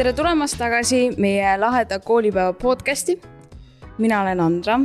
tere 0.00 0.14
tulemast 0.16 0.56
tagasi 0.56 0.98
meie 1.20 1.58
laheda 1.60 1.98
koolipäeva 2.00 2.54
podcasti. 2.56 3.18
mina 3.98 4.22
olen 4.22 4.40
Andra 4.40 4.78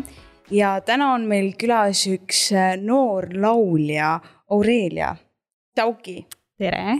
ja 0.51 0.81
täna 0.81 1.13
on 1.13 1.23
meil 1.29 1.53
külas 1.55 2.01
üks 2.11 2.49
äh, 2.51 2.73
noor 2.81 3.29
laulja, 3.31 4.19
Aurelia 4.51 5.15
Tauki. 5.75 6.25
tere. 6.57 6.97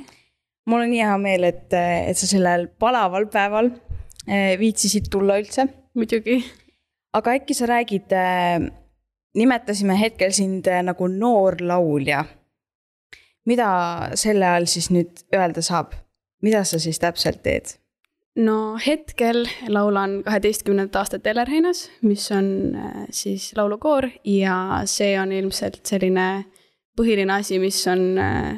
mul 0.66 0.86
on 0.86 0.89
nii 0.96 1.04
hea 1.04 1.18
meel, 1.18 1.43
et, 1.43 1.74
äh, 1.74 2.07
et 2.07 2.18
sa 2.18 2.32
sellel 2.32 2.70
palaval 2.80 3.28
päeval 3.28 3.74
äh, 4.29 4.56
viitsisid 4.64 5.11
tulla 5.11 5.36
üldse. 5.43 5.68
muidugi. 5.93 6.39
aga 7.14 7.36
äkki 7.36 7.54
sa 7.54 7.68
räägid, 7.68 8.16
nimetasime 9.36 10.00
hetkel 10.00 10.32
sind 10.32 10.71
nagu 10.88 11.07
noor 11.07 11.60
laulja. 11.60 12.25
mida 13.46 14.11
selle 14.16 14.56
all 14.56 14.71
siis 14.71 14.88
nüüd 14.88 15.25
öelda 15.36 15.61
saab? 15.61 15.92
mida 16.42 16.64
sa 16.64 16.79
siis 16.79 17.00
täpselt 17.00 17.43
teed? 17.43 17.82
No 18.36 18.78
hetkel 18.88 19.46
laulan 19.71 20.20
kaheteistkümnendat 20.24 20.96
aastat 21.00 21.28
Ellerheinas, 21.28 21.89
mis 22.02 22.28
on 22.32 22.76
äh, 22.76 23.06
siis 23.10 23.52
laulukoor 23.57 24.10
ja 24.28 24.82
see 24.89 25.16
on 25.20 25.32
ilmselt 25.32 25.82
selline 25.88 26.46
põhiline 26.98 27.32
asi, 27.40 27.60
mis 27.60 27.79
on 27.92 28.18
äh, 28.20 28.56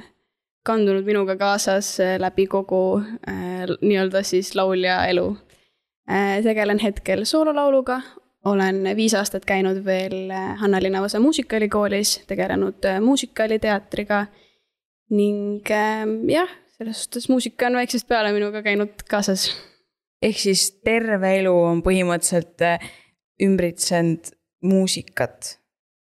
kandunud 0.66 1.06
minuga 1.06 1.38
kaasas 1.38 1.94
äh, 2.02 2.18
läbi 2.22 2.48
kogu 2.48 3.02
nii-öelda 3.82 4.24
siis 4.24 4.56
laulja 4.56 5.04
elu. 5.08 5.36
tegelen 6.44 6.80
hetkel 6.80 7.26
soololauluga, 7.26 8.00
olen 8.46 8.94
viis 8.96 9.14
aastat 9.14 9.44
käinud 9.46 9.82
veel 9.86 10.32
Hanna-Linna 10.32 11.02
Vasa 11.04 11.20
muusikaülikoolis, 11.20 12.22
tegelenud 12.28 12.88
muusikaliteatriga 13.04 14.22
ning 15.10 15.68
jah, 16.32 16.48
selles 16.78 17.04
suhtes 17.04 17.28
muusika 17.30 17.68
on 17.68 17.76
väiksest 17.76 18.08
peale 18.08 18.32
minuga 18.32 18.62
käinud 18.64 19.04
kaasas 19.10 19.50
ehk 20.22 20.40
siis 20.40 20.70
terve 20.86 21.34
elu 21.40 21.54
on 21.54 21.84
põhimõtteliselt 21.86 22.64
äh, 22.66 22.90
ümbritsenud 23.44 24.32
muusikat. 24.66 25.58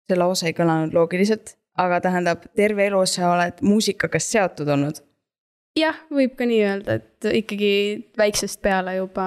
see 0.04 0.16
lause 0.18 0.50
ei 0.50 0.52
kõlanud 0.52 0.92
loogiliselt, 0.92 1.54
aga 1.80 2.00
tähendab, 2.04 2.42
terve 2.56 2.84
elu 2.90 3.00
sa 3.08 3.30
oled 3.32 3.62
muusikaga 3.64 4.20
seotud 4.20 4.68
olnud. 4.68 5.00
jah, 5.78 5.96
võib 6.12 6.36
ka 6.38 6.46
nii 6.46 6.60
öelda, 6.64 7.00
et 7.00 7.30
ikkagi 7.40 7.72
väiksest 8.18 8.60
peale 8.62 8.96
juba, 8.96 9.26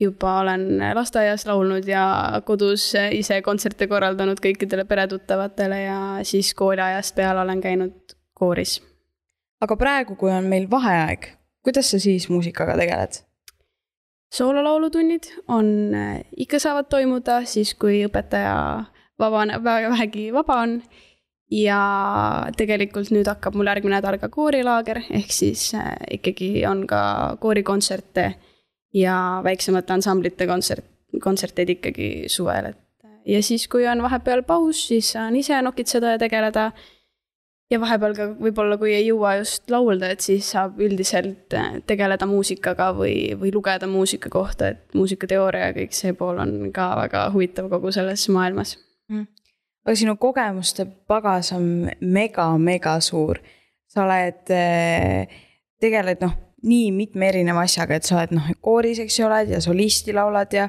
juba 0.00 0.34
olen 0.42 0.82
lasteaias 0.94 1.46
laulnud 1.48 1.88
ja 1.88 2.42
kodus 2.46 2.92
ise 2.94 3.40
kontserte 3.42 3.88
korraldanud 3.88 4.42
kõikidele 4.44 4.84
peretuttavatele 4.84 5.80
ja 5.82 6.00
siis 6.22 6.52
kooliajast 6.54 7.16
peale 7.16 7.40
olen 7.40 7.64
käinud 7.64 8.16
kooris. 8.34 8.82
aga 9.60 9.76
praegu, 9.76 10.16
kui 10.20 10.30
on 10.30 10.44
meil 10.44 10.68
vaheaeg, 10.70 11.32
kuidas 11.64 11.90
sa 11.90 11.98
siis 11.98 12.28
muusikaga 12.28 12.76
tegeled? 12.76 13.25
Soololaulutunnid 14.36 15.30
on, 15.48 15.94
äh, 15.94 16.20
ikka 16.36 16.60
saavad 16.62 16.90
toimuda 16.92 17.40
siis, 17.48 17.74
kui 17.74 18.02
õpetaja 18.06 18.84
vabaneb, 19.20 19.64
vähegi 19.64 20.30
vaba 20.34 20.62
on. 20.66 20.80
ja 21.46 21.78
tegelikult 22.58 23.12
nüüd 23.14 23.28
hakkab 23.30 23.54
mul 23.54 23.68
järgmine 23.70 24.00
nädal 24.00 24.16
ka 24.18 24.26
koorilaager, 24.34 24.98
ehk 25.14 25.30
siis 25.30 25.68
äh, 25.78 25.92
ikkagi 26.16 26.64
on 26.66 26.80
ka 26.90 27.36
koorikontserte 27.38 28.24
ja 28.94 29.14
väiksemate 29.46 29.94
ansamblite 29.94 30.48
kontsert, 30.50 30.88
kontserteid 31.22 31.70
ikkagi 31.76 32.08
suvel, 32.26 32.72
et. 32.72 32.80
ja 33.30 33.42
siis, 33.46 33.68
kui 33.70 33.86
on 33.86 34.02
vahepeal 34.02 34.42
paus, 34.42 34.88
siis 34.88 35.12
saan 35.14 35.38
ise 35.38 35.60
nokitseda 35.62 36.16
ja 36.16 36.18
tegeleda 36.18 36.72
ja 37.70 37.80
vahepeal 37.82 38.14
ka 38.16 38.26
võib-olla, 38.38 38.78
kui 38.80 38.92
ei 38.94 39.08
jõua 39.08 39.36
just 39.40 39.70
laulda, 39.72 40.10
et 40.14 40.24
siis 40.24 40.48
saab 40.54 40.78
üldiselt 40.82 41.54
äh, 41.56 41.78
tegeleda 41.86 42.28
muusikaga 42.30 42.92
või, 42.96 43.34
või 43.38 43.52
lugeda 43.54 43.88
muusika 43.90 44.30
kohta, 44.32 44.72
et 44.74 44.94
muusikateooria 44.96 45.70
ja 45.70 45.76
kõik 45.76 45.96
see 45.96 46.14
pool 46.18 46.40
on 46.42 46.70
ka 46.74 46.92
väga 47.00 47.26
huvitav 47.34 47.70
kogu 47.72 47.92
selles 47.94 48.28
maailmas 48.32 48.76
mm.. 49.10 49.26
aga 49.86 49.98
sinu 49.98 50.16
kogemuste 50.22 50.86
pagas 51.10 51.52
on 51.56 51.90
mega-mega 52.00 52.98
suur. 53.02 53.42
sa 53.90 54.04
oled, 54.04 54.42
äh, 54.54 55.26
tegeled 55.80 56.22
noh, 56.22 56.38
nii 56.66 56.90
mitme 56.94 57.28
erineva 57.30 57.66
asjaga, 57.66 57.98
et 57.98 58.06
sa 58.06 58.20
oled 58.20 58.34
noh, 58.38 58.48
kooris, 58.60 59.02
eks 59.02 59.20
ju, 59.20 59.26
oled 59.26 59.50
ja 59.54 59.60
solisti 59.62 60.14
laulad 60.14 60.54
ja 60.54 60.68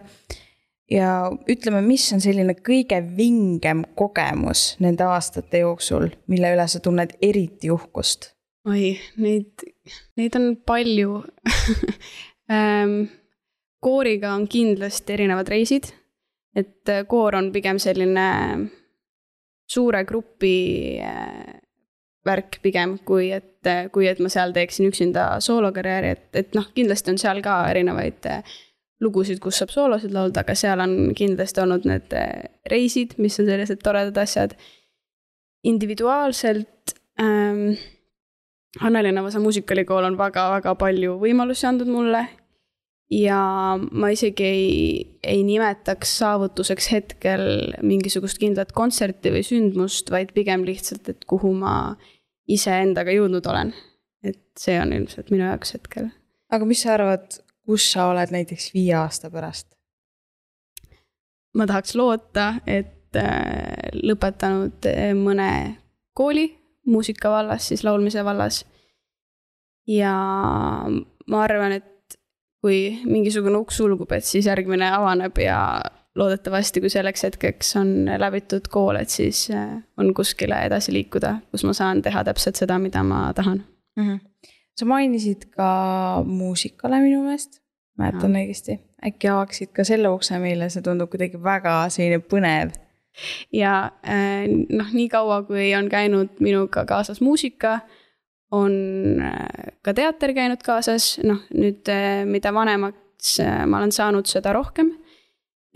ja 0.91 1.11
ütleme, 1.49 1.81
mis 1.85 2.05
on 2.15 2.23
selline 2.23 2.55
kõige 2.63 3.01
vingem 3.17 3.83
kogemus 3.97 4.75
nende 4.83 5.07
aastate 5.07 5.63
jooksul, 5.65 6.09
mille 6.31 6.53
üle 6.55 6.67
sa 6.67 6.81
tunned 6.83 7.17
eriti 7.21 7.71
uhkust? 7.73 8.31
oi, 8.67 8.97
neid, 9.21 9.67
neid 10.19 10.39
on 10.39 10.55
palju. 10.67 11.21
Ähm, 12.47 13.09
kooriga 13.83 14.29
on 14.31 14.45
kindlasti 14.47 15.17
erinevad 15.17 15.49
reisid, 15.51 15.89
et 16.55 16.87
äh, 16.87 17.01
koor 17.03 17.35
on 17.35 17.49
pigem 17.51 17.75
selline 17.75 18.23
suure 19.67 20.05
grupi 20.07 20.95
äh, 21.03 21.57
värk 22.27 22.59
pigem, 22.63 22.97
kui 23.07 23.33
et, 23.35 23.59
äh, 23.67 23.89
kui 23.91 24.07
et 24.07 24.21
ma 24.23 24.31
seal 24.31 24.55
teeksin 24.55 24.87
üksinda 24.87 25.27
soolokarjääri, 25.43 26.13
et, 26.15 26.27
et 26.39 26.55
noh, 26.57 26.69
kindlasti 26.75 27.13
on 27.13 27.19
seal 27.21 27.43
ka 27.43 27.59
erinevaid 27.73 28.31
äh, 28.31 28.57
lugusid, 29.03 29.39
kus 29.43 29.59
saab 29.61 29.73
soolosid 29.73 30.13
laulda, 30.15 30.41
aga 30.41 30.55
seal 30.57 30.81
on 30.81 30.95
kindlasti 31.17 31.61
olnud 31.63 31.85
need 31.89 32.15
eh, 32.17 32.47
reisid, 32.71 33.17
mis 33.21 33.37
on 33.41 33.49
sellised 33.49 33.83
toredad 33.83 34.17
asjad. 34.23 34.57
individuaalselt 35.67 36.93
ähm, 37.19 37.77
Annelinna 38.81 39.23
Vasa 39.23 39.39
muusikaülikool 39.41 40.05
on 40.05 40.17
väga-väga 40.19 40.75
palju 40.79 41.17
võimalusi 41.21 41.67
andnud 41.69 41.89
mulle. 41.91 42.27
ja 43.11 43.39
ma 43.79 44.09
isegi 44.11 44.43
ei, 44.43 44.71
ei 45.23 45.43
nimetaks 45.47 46.17
saavutuseks 46.19 46.89
hetkel 46.91 47.43
mingisugust 47.81 48.35
kindlat 48.41 48.73
kontserti 48.75 49.31
või 49.31 49.45
sündmust, 49.47 50.11
vaid 50.11 50.33
pigem 50.35 50.65
lihtsalt, 50.67 51.07
et 51.07 51.23
kuhu 51.25 51.53
ma 51.55 51.95
iseendaga 52.51 53.15
jõudnud 53.15 53.47
olen. 53.47 53.73
et 54.23 54.41
see 54.59 54.75
on 54.81 54.91
ilmselt 54.91 55.31
minu 55.31 55.45
jaoks 55.45 55.73
hetkel. 55.77 56.09
aga 56.51 56.65
mis 56.65 56.83
sa 56.83 56.97
arvad, 56.97 57.39
kus 57.67 57.91
sa 57.91 58.07
oled 58.11 58.31
näiteks 58.31 58.71
viie 58.75 58.95
aasta 58.95 59.31
pärast? 59.33 59.67
ma 61.57 61.65
tahaks 61.65 61.95
loota, 61.97 62.53
et 62.69 63.17
äh, 63.17 63.91
lõpetanud 64.03 64.85
äh, 64.91 65.11
mõne 65.17 65.49
kooli 66.17 66.51
muusika 66.87 67.31
vallas, 67.33 67.67
siis 67.67 67.83
laulmise 67.83 68.23
vallas. 68.25 68.63
ja 69.87 70.13
ma 71.27 71.43
arvan, 71.43 71.79
et 71.79 72.17
kui 72.61 72.99
mingisugune 73.05 73.57
uks 73.57 73.79
sulgub, 73.81 74.11
et 74.11 74.25
siis 74.25 74.47
järgmine 74.49 74.89
avaneb 74.91 75.37
ja 75.41 75.59
loodetavasti, 76.17 76.81
kui 76.81 76.89
selleks 76.89 77.23
hetkeks 77.27 77.75
on 77.81 77.91
läbitud 78.19 78.69
kool, 78.73 78.97
et 79.01 79.13
siis 79.13 79.47
äh, 79.53 79.77
on 79.97 80.13
kuskile 80.17 80.63
edasi 80.69 80.93
liikuda, 80.93 81.37
kus 81.51 81.65
ma 81.67 81.75
saan 81.77 82.01
teha 82.05 82.23
täpselt 82.27 82.59
seda, 82.59 82.79
mida 82.81 83.03
ma 83.03 83.27
tahan 83.37 83.63
mm. 83.97 84.07
-hmm 84.07 84.26
sa 84.77 84.85
mainisid 84.85 85.47
ka 85.55 85.69
muusikale 86.25 87.01
minu 87.03 87.23
meelest, 87.25 87.61
mäletan 87.99 88.33
no. 88.33 88.41
õigesti. 88.43 88.79
äkki 89.07 89.29
avaksid 89.29 89.71
ka 89.75 89.85
selle 89.87 90.09
ukse 90.13 90.39
meile, 90.41 90.69
see 90.73 90.85
tundub 90.85 91.11
kuidagi 91.13 91.39
väga 91.41 91.79
selline 91.93 92.21
põnev. 92.21 92.75
ja 93.53 93.91
äh, 94.05 94.45
noh, 94.49 94.93
niikaua 94.93 95.41
kui 95.47 95.71
on 95.77 95.89
käinud 95.89 96.37
minuga 96.43 96.85
kaasas 96.85 97.21
muusika, 97.21 97.79
on 98.53 98.77
äh, 99.21 99.73
ka 99.81 99.93
teater 99.97 100.33
käinud 100.37 100.61
kaasas, 100.65 101.17
noh 101.25 101.41
nüüd 101.53 101.89
äh, 101.93 102.23
mida 102.29 102.53
vanemaks 102.53 103.39
ma 103.65 103.79
olen 103.79 103.91
saanud, 103.91 104.29
seda 104.29 104.53
rohkem 104.53 104.93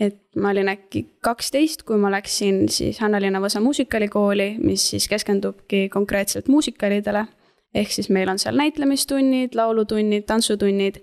et 0.02 0.18
ma 0.40 0.50
olin 0.50 0.70
äkki 0.72 1.04
kaksteist, 1.22 1.84
kui 1.86 1.98
ma 2.00 2.10
läksin 2.10 2.64
siis 2.72 2.98
Hanna-Linna 3.02 3.42
Võsa 3.42 3.60
muusikaülikooli, 3.62 4.56
mis 4.62 4.88
siis 4.94 5.06
keskendubki 5.10 5.88
konkreetselt 5.92 6.48
muusikalidele 6.50 7.26
ehk 7.74 7.92
siis 7.92 8.10
meil 8.12 8.28
on 8.28 8.38
seal 8.38 8.56
näitlemistunnid, 8.58 9.56
laulutunnid, 9.56 10.26
tantsutunnid 10.28 11.00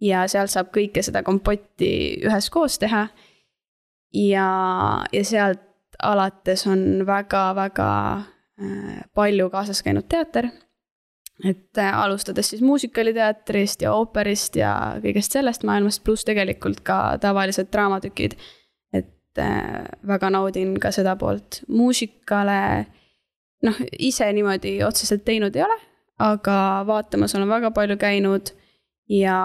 ja 0.00 0.24
seal 0.30 0.50
saab 0.52 0.72
kõike 0.74 1.04
seda 1.04 1.22
kompotti 1.26 1.90
üheskoos 2.24 2.78
teha. 2.82 3.06
ja, 4.12 4.48
ja 5.12 5.24
sealt 5.24 5.64
alates 6.02 6.66
on 6.66 7.06
väga-väga 7.06 7.90
äh, 8.16 9.02
palju 9.14 9.50
kaasas 9.50 9.82
käinud 9.82 10.08
teater. 10.08 10.48
et 11.44 11.78
äh, 11.78 11.98
alustades 11.98 12.50
siis 12.50 12.62
muusikaliteatrist 12.62 13.82
ja 13.82 13.92
ooperist 13.92 14.56
ja 14.56 14.96
kõigest 15.02 15.32
sellest 15.32 15.64
maailmast, 15.64 16.04
pluss 16.04 16.24
tegelikult 16.24 16.80
ka 16.80 17.18
tavalised 17.20 17.72
draamatükid. 17.72 18.36
et 18.92 19.38
äh, 19.38 19.84
väga 20.06 20.30
naudin 20.30 20.78
ka 20.80 20.90
seda 20.90 21.16
poolt, 21.16 21.62
muusikale 21.68 22.86
noh, 23.62 23.76
ise 23.98 24.32
niimoodi 24.32 24.82
otseselt 24.84 25.24
teinud 25.24 25.56
ei 25.56 25.62
ole 25.62 25.80
aga 26.18 26.84
vaatamas 26.86 27.34
olen 27.34 27.48
väga 27.48 27.70
palju 27.70 27.96
käinud 28.00 28.52
ja 29.08 29.38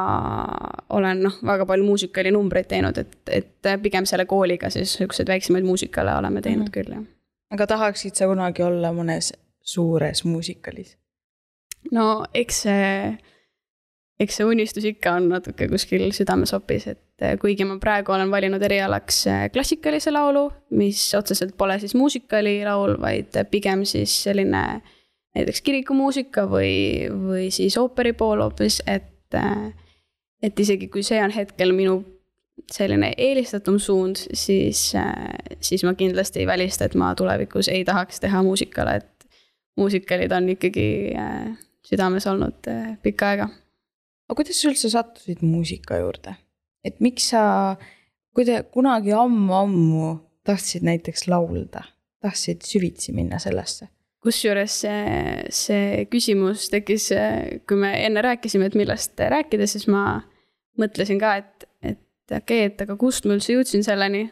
olen 0.90 1.24
noh, 1.24 1.38
väga 1.46 1.66
palju 1.70 1.86
muusikalinumbreid 1.86 2.70
teinud, 2.72 2.98
et, 2.98 3.18
et 3.30 3.72
pigem 3.84 4.08
selle 4.10 4.26
kooliga 4.26 4.72
siis 4.74 4.94
siukseid 4.98 5.30
väiksemaid 5.30 5.68
muusikale 5.68 6.16
oleme 6.18 6.42
teinud 6.42 6.66
mm 6.66 6.68
-hmm. 6.68 6.74
küll, 6.74 6.94
jah. 6.94 7.04
aga 7.52 7.68
tahaksid 7.68 8.16
sa 8.16 8.28
kunagi 8.28 8.64
olla 8.64 8.94
mõnes 8.94 9.34
suures 9.62 10.24
muusikalis? 10.26 10.98
no 11.92 12.26
eks 12.34 12.62
see, 12.62 13.18
eks 14.20 14.38
see 14.38 14.46
unistus 14.46 14.86
ikka 14.86 15.14
on 15.20 15.30
natuke 15.30 15.68
kuskil 15.68 16.12
südamesopis, 16.12 16.88
et 16.88 17.22
äh, 17.22 17.38
kuigi 17.40 17.66
ma 17.66 17.78
praegu 17.78 18.12
olen 18.12 18.32
valinud 18.32 18.62
erialaks 18.62 19.28
äh, 19.28 19.50
klassikalise 19.54 20.12
laulu, 20.12 20.52
mis 20.70 21.14
otseselt 21.16 21.58
pole 21.58 21.80
siis 21.80 21.96
muusikalilaul, 21.96 22.98
vaid 23.02 23.38
pigem 23.52 23.86
siis 23.86 24.24
selline 24.24 24.82
näiteks 25.38 25.62
kirikumuusika 25.66 26.45
või, 26.50 27.07
või 27.12 27.50
siis 27.54 27.78
ooperi 27.80 28.13
pool 28.18 28.44
hoopis, 28.44 28.81
et, 28.88 29.38
et 30.44 30.60
isegi 30.60 30.89
kui 30.92 31.04
see 31.07 31.22
on 31.24 31.33
hetkel 31.36 31.72
minu 31.75 32.01
selline 32.72 33.13
eelistatum 33.18 33.80
suund, 33.81 34.19
siis, 34.38 34.92
siis 35.63 35.86
ma 35.88 35.95
kindlasti 35.98 36.44
ei 36.44 36.48
välista, 36.48 36.86
et 36.86 36.95
ma 37.00 37.13
tulevikus 37.18 37.72
ei 37.72 37.86
tahaks 37.88 38.19
teha 38.22 38.44
muusikale, 38.45 39.00
et 39.01 39.28
muusikalid 39.80 40.31
on 40.36 40.51
ikkagi 40.54 40.86
südames 41.88 42.27
olnud 42.27 42.69
pikka 43.01 43.34
aega 43.34 43.50
aga 44.31 44.39
kuidas 44.39 44.62
sa 44.62 44.69
üldse 44.72 44.89
sattusid 44.94 45.42
muusika 45.44 46.00
juurde? 46.00 46.38
et 46.88 47.01
miks 47.04 47.27
sa, 47.34 47.75
kui 48.34 48.48
te 48.48 48.62
kunagi 48.74 49.12
ammu-ammu 49.13 50.13
tahtsid 50.48 50.86
näiteks 50.88 51.27
laulda, 51.30 51.84
tahtsid 52.24 52.63
süvitsi 52.66 53.13
minna 53.13 53.42
sellesse? 53.44 53.92
Kusjuures 54.22 54.76
see, 54.84 55.46
see 55.50 56.06
küsimus 56.12 56.68
tekkis, 56.70 57.10
kui 57.68 57.80
me 57.82 57.94
enne 58.06 58.22
rääkisime, 58.26 58.70
et 58.70 58.78
millest 58.78 59.18
rääkida, 59.18 59.68
siis 59.70 59.88
ma 59.90 60.22
mõtlesin 60.82 61.20
ka, 61.22 61.36
et, 61.42 61.68
et 61.82 62.00
okei 62.30 62.68
okay,, 62.68 62.70
et 62.70 62.86
aga 62.86 62.98
kust 63.00 63.26
ma 63.28 63.36
üldse 63.38 63.56
jõudsin 63.56 63.86
selleni. 63.86 64.30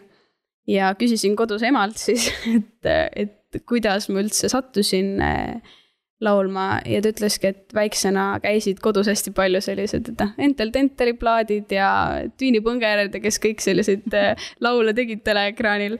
ja 0.69 0.91
küsisin 0.93 1.35
kodus 1.35 1.63
emalt 1.65 1.97
siis, 1.97 2.29
et, 2.57 2.89
et 3.17 3.61
kuidas 3.65 4.09
ma 4.13 4.21
üldse 4.21 4.49
sattusin 4.51 5.15
äh, 5.25 5.75
laulma 6.21 6.79
ja 6.85 7.01
ta 7.01 7.13
ütleski, 7.13 7.53
et 7.53 7.75
väiksena 7.75 8.25
käisid 8.43 8.81
kodus 8.83 9.07
hästi 9.09 9.31
palju 9.35 9.61
sellised, 9.63 10.11
et 10.11 10.23
noh, 10.23 10.33
Entel 10.49 10.73
Tenteri 10.75 11.15
plaadid 11.17 11.71
ja 11.73 11.89
Tüüni 12.37 12.61
Põngerid 12.65 13.15
ja 13.15 13.23
kes 13.23 13.39
kõik 13.41 13.63
selliseid 13.63 14.17
äh, 14.17 14.49
laule 14.63 14.93
tegid 14.95 15.23
teleekraanil. 15.25 15.97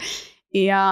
Ja, 0.55 0.83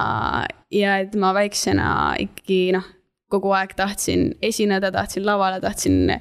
ja 0.71 0.97
et 1.03 1.15
ma 1.19 1.33
väiksena 1.37 1.89
ikkagi 2.21 2.71
noh, 2.75 2.85
kogu 3.31 3.51
aeg 3.57 3.73
tahtsin 3.75 4.31
esineda, 4.41 4.91
tahtsin 4.91 5.25
lavale, 5.27 5.59
tahtsin 5.63 6.13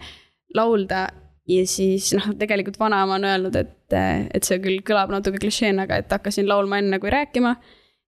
laulda 0.54 1.06
ja 1.48 1.66
siis 1.70 2.10
noh, 2.16 2.30
tegelikult 2.38 2.78
vanaema 2.80 3.18
on 3.18 3.26
öelnud, 3.28 3.58
et, 3.58 3.96
et 3.96 4.46
see 4.46 4.58
küll 4.62 4.82
kõlab 4.86 5.12
natuke 5.14 5.40
klišeena, 5.42 5.86
aga 5.86 6.00
et 6.02 6.16
hakkasin 6.16 6.48
laulma 6.48 6.80
enne 6.82 7.00
kui 7.02 7.12
rääkima. 7.12 7.56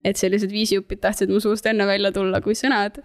et 0.04 0.16
sellised 0.16 0.52
viisijupid 0.54 1.00
tahtsid 1.02 1.30
mu 1.30 1.40
suust 1.42 1.66
enne 1.66 1.82
välja 1.86 2.12
tulla 2.14 2.38
kui 2.40 2.54
sõnad 2.54 3.00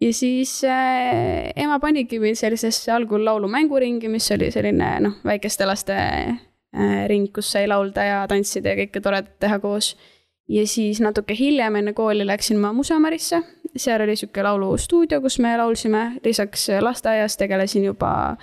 ja 0.00 0.12
siis 0.14 0.64
äh, 0.64 1.52
ema 1.56 1.78
panigi 1.80 2.18
mind 2.20 2.38
sellisesse 2.38 2.92
algul 2.92 3.24
laulumänguringi, 3.24 4.08
mis 4.08 4.28
oli 4.34 4.50
selline 4.54 4.90
noh, 5.04 5.16
väikeste 5.24 5.66
laste 5.68 5.96
äh, 5.96 7.00
ring, 7.10 7.30
kus 7.34 7.50
sai 7.52 7.66
laulda 7.70 8.04
ja 8.04 8.20
tantsida 8.30 8.74
ja 8.74 8.82
kõike 8.84 9.02
toredat 9.02 9.38
teha 9.42 9.58
koos. 9.62 9.94
Ja 10.48 10.66
siis 10.66 11.00
natuke 11.00 11.34
hiljem 11.38 11.80
enne 11.80 11.92
kooli 11.92 12.26
läksin 12.26 12.60
ma 12.62 12.72
Musamarisse, 12.72 13.42
seal 13.76 14.02
oli 14.02 14.16
sihuke 14.16 14.42
laulustuudio, 14.42 15.20
kus 15.20 15.38
me 15.38 15.56
laulsime, 15.56 16.20
lisaks 16.24 16.68
lasteaias 16.80 17.36
tegelesin 17.36 17.84
juba 17.84 18.36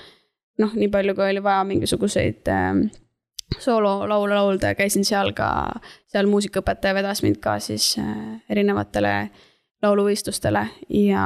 noh, 0.59 0.75
nii 0.75 0.89
palju, 0.91 1.15
kui 1.15 1.29
oli 1.31 1.43
vaja 1.43 1.63
mingisuguseid 1.63 2.51
äh, 2.51 2.83
soololaule 3.59 4.35
laulda. 4.35 4.73
Ja 4.73 4.75
käisin 4.75 5.05
seal 5.05 5.31
ka, 5.37 5.47
seal 6.11 6.29
muusikaõpetaja 6.29 6.93
vedas 6.95 7.23
mind 7.23 7.39
ka 7.41 7.57
siis 7.63 7.95
äh, 8.01 8.43
erinevatele 8.49 9.15
äh, 9.21 9.49
lauluvõistlustele 9.83 10.63
ja 10.89 11.25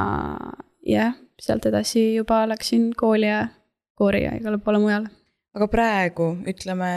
jah, 0.86 1.14
sealt 1.40 1.68
edasi 1.70 2.14
juba 2.16 2.42
läksin 2.50 2.90
kooli 2.98 3.28
ja 3.28 3.46
koori 3.98 4.24
ja 4.24 4.34
igale 4.38 4.58
poole 4.62 4.82
mujale. 4.82 5.10
aga 5.54 5.68
praegu, 5.68 6.28
ütleme 6.46 6.90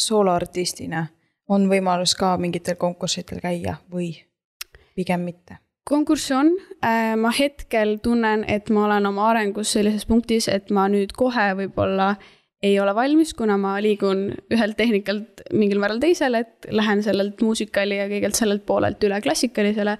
sooloartistina, 0.00 1.06
on 1.48 1.68
võimalus 1.70 2.16
ka 2.18 2.34
mingitel 2.40 2.78
konkurssidel 2.80 3.40
käia 3.44 3.78
või 3.92 4.12
pigem 4.96 5.26
mitte? 5.28 5.60
konkursse 5.86 6.34
on, 6.34 6.48
äh, 6.82 7.14
ma 7.14 7.30
hetkel 7.30 7.98
tunnen, 8.02 8.42
et 8.50 8.70
ma 8.74 8.88
olen 8.88 9.06
oma 9.06 9.28
arengus 9.30 9.76
sellises 9.76 10.06
punktis, 10.06 10.48
et 10.50 10.70
ma 10.74 10.88
nüüd 10.90 11.12
kohe 11.14 11.52
võib-olla 11.60 12.16
ei 12.62 12.80
ole 12.82 12.94
valmis, 12.94 13.30
kuna 13.38 13.54
ma 13.60 13.76
liigun 13.78 14.32
ühelt 14.50 14.74
tehnikalt 14.76 15.44
mingil 15.54 15.78
määral 15.78 16.00
teisele, 16.02 16.40
et 16.42 16.66
lähen 16.74 17.04
sellelt 17.06 17.38
muusikali 17.44 18.00
ja 18.00 18.08
kõigelt 18.10 18.34
sellelt 18.34 18.66
poolelt 18.66 19.04
üle 19.06 19.20
klassikalisele 19.22 19.94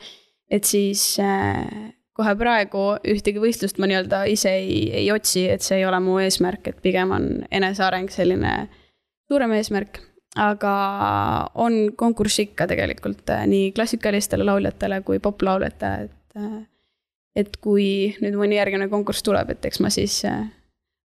et 0.51 0.65
siis 0.65 1.19
äh, 1.23 1.93
kohe 2.17 2.35
praegu 2.39 2.85
ühtegi 3.07 3.43
võistlust 3.43 3.81
ma 3.83 3.89
nii-öelda 3.91 4.25
ise 4.31 4.53
ei, 4.61 4.87
ei 5.03 5.09
otsi, 5.13 5.47
et 5.51 5.65
see 5.65 5.81
ei 5.81 5.87
ole 5.89 6.01
mu 6.03 6.19
eesmärk, 6.23 6.71
et 6.71 6.83
pigem 6.85 7.15
on 7.17 7.31
eneseareng 7.51 8.13
selline 8.13 8.59
suurem 9.27 9.57
eesmärk. 9.59 10.01
Aga 10.37 10.77
on 11.55 11.93
konkurss 11.97 12.43
ikka 12.45 12.67
tegelikult 12.71 13.31
äh, 13.35 13.45
nii 13.51 13.73
klassikalistele 13.77 14.45
lauljatele 14.45 15.01
kui 15.07 15.21
poplauljatele, 15.23 16.09
et 16.09 16.41
äh, 16.41 16.57
et 17.37 17.57
kui 17.61 18.17
nüüd 18.23 18.37
mõni 18.39 18.57
järgmine 18.57 18.89
konkurss 18.89 19.25
tuleb, 19.25 19.51
et 19.53 19.65
eks 19.69 19.83
ma 19.85 19.91
siis 19.93 20.23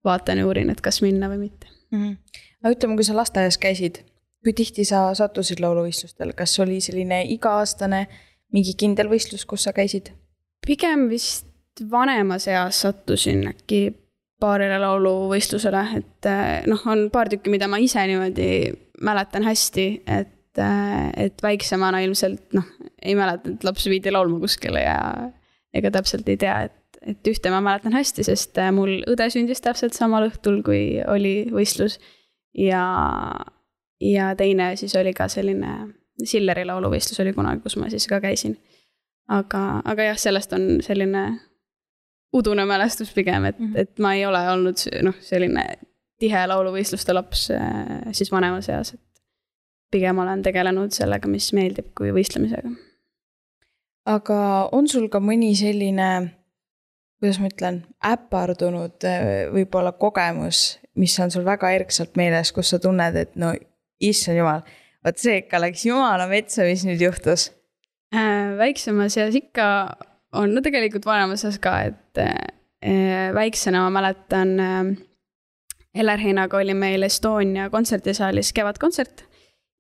vaatan 0.07 0.41
ja 0.41 0.47
uurin, 0.47 0.71
et 0.73 0.81
kas 0.83 0.99
minna 1.05 1.31
või 1.31 1.47
mitte 1.47 1.71
mm. 1.91 2.03
-hmm. 2.03 2.41
aga 2.63 2.75
ütleme, 2.75 2.97
kui 2.99 3.07
sa 3.07 3.17
lasteaias 3.17 3.59
käisid, 3.63 4.03
kui 4.45 4.53
tihti 4.53 4.85
sa 4.85 5.09
sattusid 5.15 5.63
lauluvõistlustele, 5.63 6.35
kas 6.35 6.59
oli 6.61 6.81
selline 6.81 7.23
iga-aastane 7.35 8.07
mingi 8.53 8.75
kindel 8.79 9.11
võistlus, 9.11 9.47
kus 9.47 9.67
sa 9.67 9.73
käisid? 9.73 10.13
pigem 10.67 11.09
vist 11.09 11.47
vanemas 11.91 12.49
eas 12.49 12.81
sattusin 12.81 13.47
äkki 13.53 13.95
paarile 14.41 14.79
lauluvõistlusele, 14.83 15.83
et 15.97 16.29
noh, 16.69 16.83
on 16.91 17.07
paar 17.13 17.31
tükki, 17.33 17.53
mida 17.53 17.69
ma 17.69 17.79
ise 17.81 18.03
niimoodi 18.09 18.49
mäletan 19.03 19.45
hästi, 19.47 19.87
et, 20.07 20.59
eh, 20.59 21.11
et 21.27 21.43
väiksemana 21.43 22.01
ilmselt 22.05 22.57
noh, 22.57 22.67
ei 23.03 23.15
mäleta, 23.19 23.53
et 23.53 23.65
laps 23.65 23.89
viidi 23.91 24.13
laulma 24.13 24.41
kuskile 24.41 24.83
ja 24.83 24.99
ega 25.75 25.91
täpselt 25.91 26.29
ei 26.29 26.39
tea, 26.41 26.61
et, 26.69 27.01
et 27.03 27.29
ühte 27.29 27.53
ma 27.53 27.61
mäletan 27.65 27.97
hästi, 27.97 28.25
sest 28.27 28.59
eh, 28.59 28.73
mul 28.75 29.03
õde 29.11 29.29
sündis 29.33 29.61
täpselt 29.65 29.97
samal 29.97 30.31
õhtul, 30.31 30.63
kui 30.67 31.03
oli 31.07 31.37
võistlus. 31.53 31.99
ja, 32.57 32.87
ja 34.01 34.33
teine 34.37 34.75
siis 34.77 34.97
oli 34.97 35.13
ka 35.17 35.29
selline 35.29 35.77
Silleri 36.25 36.63
lauluvõistlus 36.65 37.21
oli 37.21 37.35
kunagi, 37.37 37.61
kus 37.61 37.75
ma 37.77 37.91
siis 37.93 38.07
ka 38.09 38.23
käisin. 38.25 38.57
aga, 39.29 39.83
aga 39.85 40.03
jah, 40.13 40.17
sellest 40.17 40.53
on 40.57 40.79
selline 40.81 41.27
udune 42.33 42.65
mälestus 42.65 43.11
pigem, 43.13 43.45
et 43.45 43.59
mm, 43.59 43.67
-hmm. 43.67 43.81
et 43.81 43.99
ma 43.99 44.15
ei 44.15 44.27
ole 44.27 44.41
olnud 44.51 44.81
noh, 45.03 45.15
selline 45.21 45.67
tihe 46.23 46.47
lauluvõistluste 46.49 47.15
laps 47.15 47.51
äh, 47.55 48.09
siis 48.17 48.33
vanemas 48.33 48.71
eas, 48.73 48.95
et 48.97 49.03
pigem 49.93 50.19
olen 50.23 50.43
tegelenud 50.43 50.95
sellega, 50.95 51.29
mis 51.31 51.51
meeldib, 51.57 51.93
kui 51.97 52.13
võistlemisega. 52.15 52.73
aga 54.13 54.41
on 54.77 54.89
sul 54.89 55.09
ka 55.13 55.21
mõni 55.21 55.53
selline, 55.59 56.09
kuidas 57.21 57.39
ma 57.43 57.53
ütlen, 57.53 57.85
äpardunud 58.05 59.07
äh, 59.09 59.47
võib-olla 59.53 59.93
kogemus, 59.99 60.81
mis 60.97 61.17
on 61.21 61.31
sul 61.31 61.47
väga 61.47 61.71
erksalt 61.77 62.17
meeles, 62.17 62.53
kus 62.53 62.73
sa 62.73 62.81
tunned, 62.83 63.17
et 63.17 63.37
no 63.37 63.53
issand 64.01 64.41
jumal 64.41 64.67
vot 65.07 65.23
see 65.23 65.41
ikka 65.43 65.61
läks 65.63 65.87
jumala 65.87 66.27
metsa, 66.31 66.67
mis 66.67 66.85
nüüd 66.87 67.03
juhtus 67.07 67.51
äh,. 68.15 68.57
väiksemas 68.59 69.17
eas 69.21 69.37
ikka 69.39 69.67
on, 70.37 70.55
no 70.55 70.63
tegelikult 70.65 71.07
vanemas 71.07 71.45
eas 71.47 71.61
ka, 71.63 71.79
et 71.91 72.23
äh, 72.23 73.31
väiksena 73.37 73.87
ma 73.87 73.93
mäletan 74.01 74.57
äh,. 74.61 74.97
Heller 75.97 76.21
Heinaga 76.21 76.59
oli 76.59 76.75
meil 76.75 77.03
Estonia 77.07 77.71
kontserdisaalis 77.71 78.53
kevadkontsert 78.53 79.25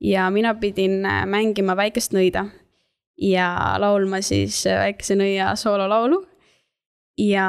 ja 0.00 0.30
mina 0.30 0.54
pidin 0.54 1.04
äh, 1.04 1.24
mängima 1.26 1.76
Väikest 1.76 2.14
nõida 2.16 2.46
ja 3.20 3.76
laulma 3.80 4.20
siis 4.24 4.64
äh, 4.66 4.80
Väikese 4.84 5.16
nõia 5.16 5.54
soololaulu 5.56 6.22
ja 7.18 7.46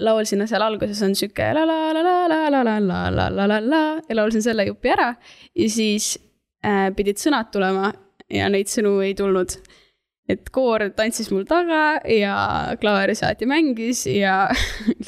laul 0.00 0.24
sinna 0.24 0.46
seal 0.48 0.64
alguses 0.64 1.02
on 1.04 1.14
sihuke 1.14 1.50
la 1.54 1.66
la 1.68 1.92
la 1.92 2.02
la 2.02 2.16
la 2.28 2.50
la 2.50 2.62
la 2.62 2.78
la 2.80 3.00
la 3.10 3.28
la 3.30 3.46
la 3.46 3.60
la 3.60 3.82
ja 4.08 4.16
laulsin 4.16 4.42
selle 4.42 4.64
jupi 4.68 4.92
ära 4.94 5.12
ja 5.54 5.70
siis 5.70 6.16
äh, 6.64 6.88
pidid 6.96 7.20
sõnad 7.20 7.52
tulema 7.52 7.92
ja 8.32 8.48
neid 8.50 8.70
sõnu 8.72 8.98
ei 9.04 9.14
tulnud. 9.14 9.58
et 10.28 10.48
koor 10.50 10.82
tantsis 10.96 11.28
mul 11.30 11.44
taga 11.46 12.00
ja 12.10 12.36
klaverisaatja 12.80 13.46
mängis 13.46 14.06
ja 14.10 14.48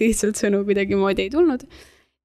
lihtsalt 0.00 0.38
sõnu 0.38 0.62
kuidagimoodi 0.68 1.26
ei 1.26 1.30
tulnud. 1.30 1.64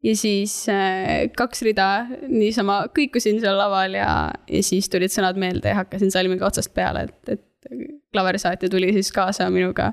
Ja 0.03 0.15
siis 0.19 0.55
äh, 0.71 1.29
kaks 1.37 1.63
rida 1.67 1.87
niisama 2.27 2.83
kõikusin 2.95 3.39
seal 3.43 3.57
laval 3.59 3.95
ja, 3.97 4.09
ja 4.49 4.65
siis 4.65 4.89
tulid 4.91 5.13
sõnad 5.13 5.39
meelde 5.39 5.71
ja 5.71 5.83
hakkasin 5.83 6.11
salmiga 6.13 6.49
otsast 6.49 6.73
peale, 6.75 7.07
et, 7.07 7.37
et 7.37 7.71
klaverisaatja 8.13 8.69
tuli 8.69 8.91
siis 8.95 9.11
kaasa 9.15 9.49
minuga 9.53 9.91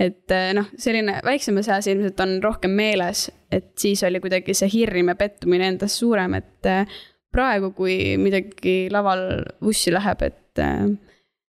et 0.00 0.30
äh, 0.34 0.52
noh, 0.56 0.66
selline 0.80 1.20
väiksemas 1.24 1.68
eas 1.70 1.88
ilmselt 1.90 2.20
on 2.24 2.38
rohkem 2.42 2.74
meeles, 2.74 3.28
et 3.52 3.72
siis 3.78 4.02
oli 4.06 4.20
kuidagi 4.22 4.56
see 4.56 4.70
hirm 4.72 5.12
ja 5.12 5.18
pettumine 5.18 5.68
endas 5.74 5.98
suurem, 6.00 6.34
et 6.40 6.70
äh, 6.70 7.02
praegu, 7.34 7.72
kui 7.76 8.16
midagi 8.20 8.88
laval 8.94 9.44
vussi 9.62 9.92
läheb, 9.94 10.22
et, 10.22 10.62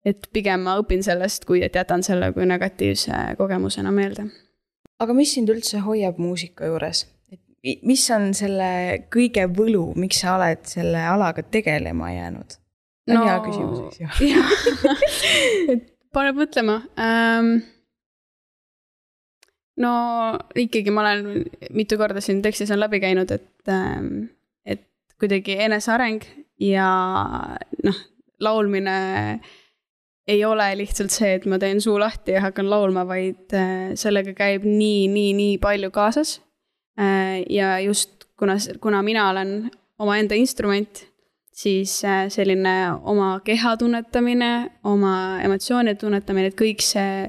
et 0.06 0.28
pigem 0.34 0.66
ma 0.66 0.76
õpin 0.82 1.02
sellest, 1.02 1.46
kui 1.48 1.64
et 1.66 1.74
jätan 1.74 2.02
selle 2.06 2.30
kui 2.34 2.46
negatiivse 2.46 3.36
kogemusena 3.38 3.90
meelde. 3.94 4.28
aga 5.02 5.14
mis 5.14 5.34
sind 5.34 5.50
üldse 5.50 5.82
hoiab 5.82 6.18
muusika 6.22 6.70
juures? 6.70 7.06
Mis 7.64 8.04
on 8.12 8.32
selle 8.36 8.68
kõige 9.12 9.46
võlu, 9.48 9.86
miks 10.00 10.20
sa 10.24 10.36
oled 10.38 10.64
selle 10.68 11.00
alaga 11.08 11.42
tegelema 11.42 12.12
jäänud? 12.12 12.58
no, 13.10 13.24
hea 13.24 13.38
küsimus, 13.44 13.98
eks 14.00 14.20
ju. 14.24 14.42
et 15.74 15.88
paneb 16.14 16.38
mõtlema 16.40 16.78
ähm,. 17.00 17.56
no 19.80 19.92
ikkagi 20.60 20.94
ma 20.94 21.04
olen 21.04 21.44
mitu 21.74 21.98
korda 22.00 22.22
siin 22.24 22.40
tekstis 22.44 22.72
on 22.74 22.80
läbi 22.80 23.02
käinud, 23.04 23.34
et 23.34 23.72
ähm,, 23.72 24.30
et 24.64 24.86
kuidagi 25.20 25.58
eneseareng 25.66 26.24
ja 26.62 26.88
noh, 27.84 28.00
laulmine 28.40 28.96
ei 30.26 30.44
ole 30.44 30.70
lihtsalt 30.78 31.12
see, 31.12 31.34
et 31.36 31.44
ma 31.50 31.58
teen 31.60 31.82
suu 31.84 31.98
lahti 32.00 32.32
ja 32.32 32.40
hakkan 32.46 32.70
laulma, 32.70 33.04
vaid 33.08 33.52
äh, 33.56 33.92
sellega 33.98 34.32
käib 34.36 34.64
nii, 34.64 35.04
nii, 35.12 35.32
nii 35.36 35.58
palju 35.60 35.90
kaasas. 35.92 36.38
Ja 37.50 37.78
just 37.82 38.28
kuna, 38.38 38.54
kuna 38.80 39.02
mina 39.02 39.28
olen 39.30 39.70
omaenda 39.98 40.34
instrument 40.34 41.04
siis 41.54 42.04
äh, 42.04 42.26
selline 42.28 42.74
oma 43.02 43.38
keha 43.44 43.76
tunnetamine, 43.78 44.50
oma 44.90 45.14
emotsioonide 45.44 45.98
tunnetamine, 46.00 46.50
et 46.50 46.58
kõik 46.58 46.82
see, 46.84 47.28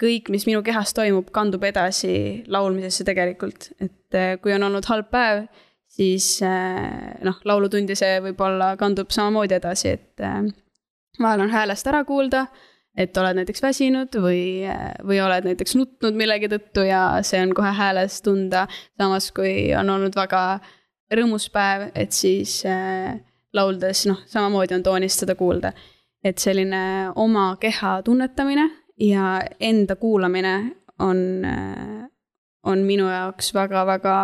kõik, 0.00 0.30
mis 0.32 0.46
minu 0.46 0.62
kehas 0.66 0.94
toimub, 0.96 1.32
kandub 1.34 1.64
edasi 1.66 2.44
laulmisesse 2.52 3.06
tegelikult. 3.08 3.70
et 3.80 4.14
äh, 4.14 4.36
kui 4.42 4.54
on 4.54 4.68
olnud 4.68 4.86
halb 4.86 5.10
päev, 5.10 5.46
siis 5.90 6.36
äh, 6.46 7.16
noh, 7.26 7.40
laulutundi 7.44 7.98
see 7.98 8.20
võib-olla 8.28 8.74
kandub 8.78 9.10
samamoodi 9.14 9.58
edasi, 9.58 9.96
et 9.96 10.22
vahel 11.18 11.46
on 11.46 11.50
häälest 11.50 11.86
ära 11.90 12.04
kuulda, 12.04 12.46
et 12.96 13.16
oled 13.20 13.36
näiteks 13.40 13.62
väsinud 13.62 14.16
või, 14.22 14.64
või 15.06 15.20
oled 15.20 15.48
näiteks 15.50 15.76
nutnud 15.76 16.16
millegi 16.16 16.48
tõttu 16.52 16.86
ja 16.88 17.02
see 17.26 17.42
on 17.44 17.54
kohe 17.56 17.72
hääles 17.76 18.22
tunda. 18.24 18.66
samas, 18.96 19.30
kui 19.36 19.74
on 19.76 19.90
olnud 19.90 20.16
väga 20.16 20.60
rõõmus 21.12 21.50
päev, 21.52 21.90
et 21.94 22.12
siis 22.12 22.62
äh, 22.66 23.18
lauldes, 23.54 24.06
noh, 24.06 24.22
samamoodi 24.26 24.74
on 24.74 24.82
toonist 24.82 25.24
seda 25.24 25.34
kuulda. 25.34 25.72
et 26.24 26.38
selline 26.42 27.12
oma 27.14 27.56
keha 27.60 28.00
tunnetamine 28.02 28.64
ja 29.00 29.40
enda 29.60 29.96
kuulamine 29.96 30.54
on, 30.98 31.18
on 32.64 32.82
minu 32.82 33.06
jaoks 33.06 33.52
väga-väga 33.54 34.16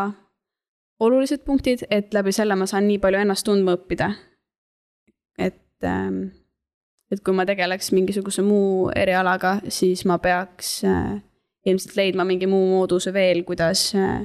olulised 1.03 1.45
punktid, 1.47 1.85
et 1.91 2.15
läbi 2.15 2.33
selle 2.35 2.57
ma 2.59 2.67
saan 2.67 2.89
nii 2.89 2.99
palju 3.03 3.23
ennast 3.23 3.47
tundma 3.47 3.77
õppida. 3.77 4.13
et, 5.39 5.85
ähm, 5.85 6.25
et 7.13 7.21
kui 7.21 7.37
ma 7.37 7.45
tegeleks 7.49 7.93
mingisuguse 7.93 8.45
muu 8.45 8.89
erialaga, 8.97 9.59
siis 9.73 10.07
ma 10.09 10.19
peaks 10.23 10.79
äh, 10.89 11.19
ilmselt 11.69 11.97
leidma 11.99 12.25
mingi 12.29 12.49
muu 12.51 12.65
mooduse 12.71 13.13
veel, 13.15 13.45
kuidas 13.49 13.91
äh, 13.99 14.23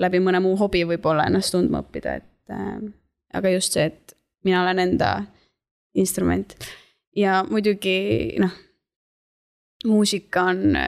läbi 0.00 0.20
mõne 0.24 0.40
muu 0.44 0.56
hobi 0.60 0.84
võib-olla 0.88 1.28
ennast 1.28 1.52
tundma 1.54 1.82
õppida, 1.84 2.18
et 2.22 2.54
äh, 2.54 2.78
aga 3.36 3.52
just 3.52 3.76
see, 3.76 3.90
et 3.90 4.16
mina 4.46 4.62
olen 4.62 4.80
enda 4.86 5.12
instrument. 5.98 6.54
ja 7.16 7.42
muidugi 7.50 8.38
noh, 8.40 8.54
muusika 9.86 10.48
on 10.52 10.78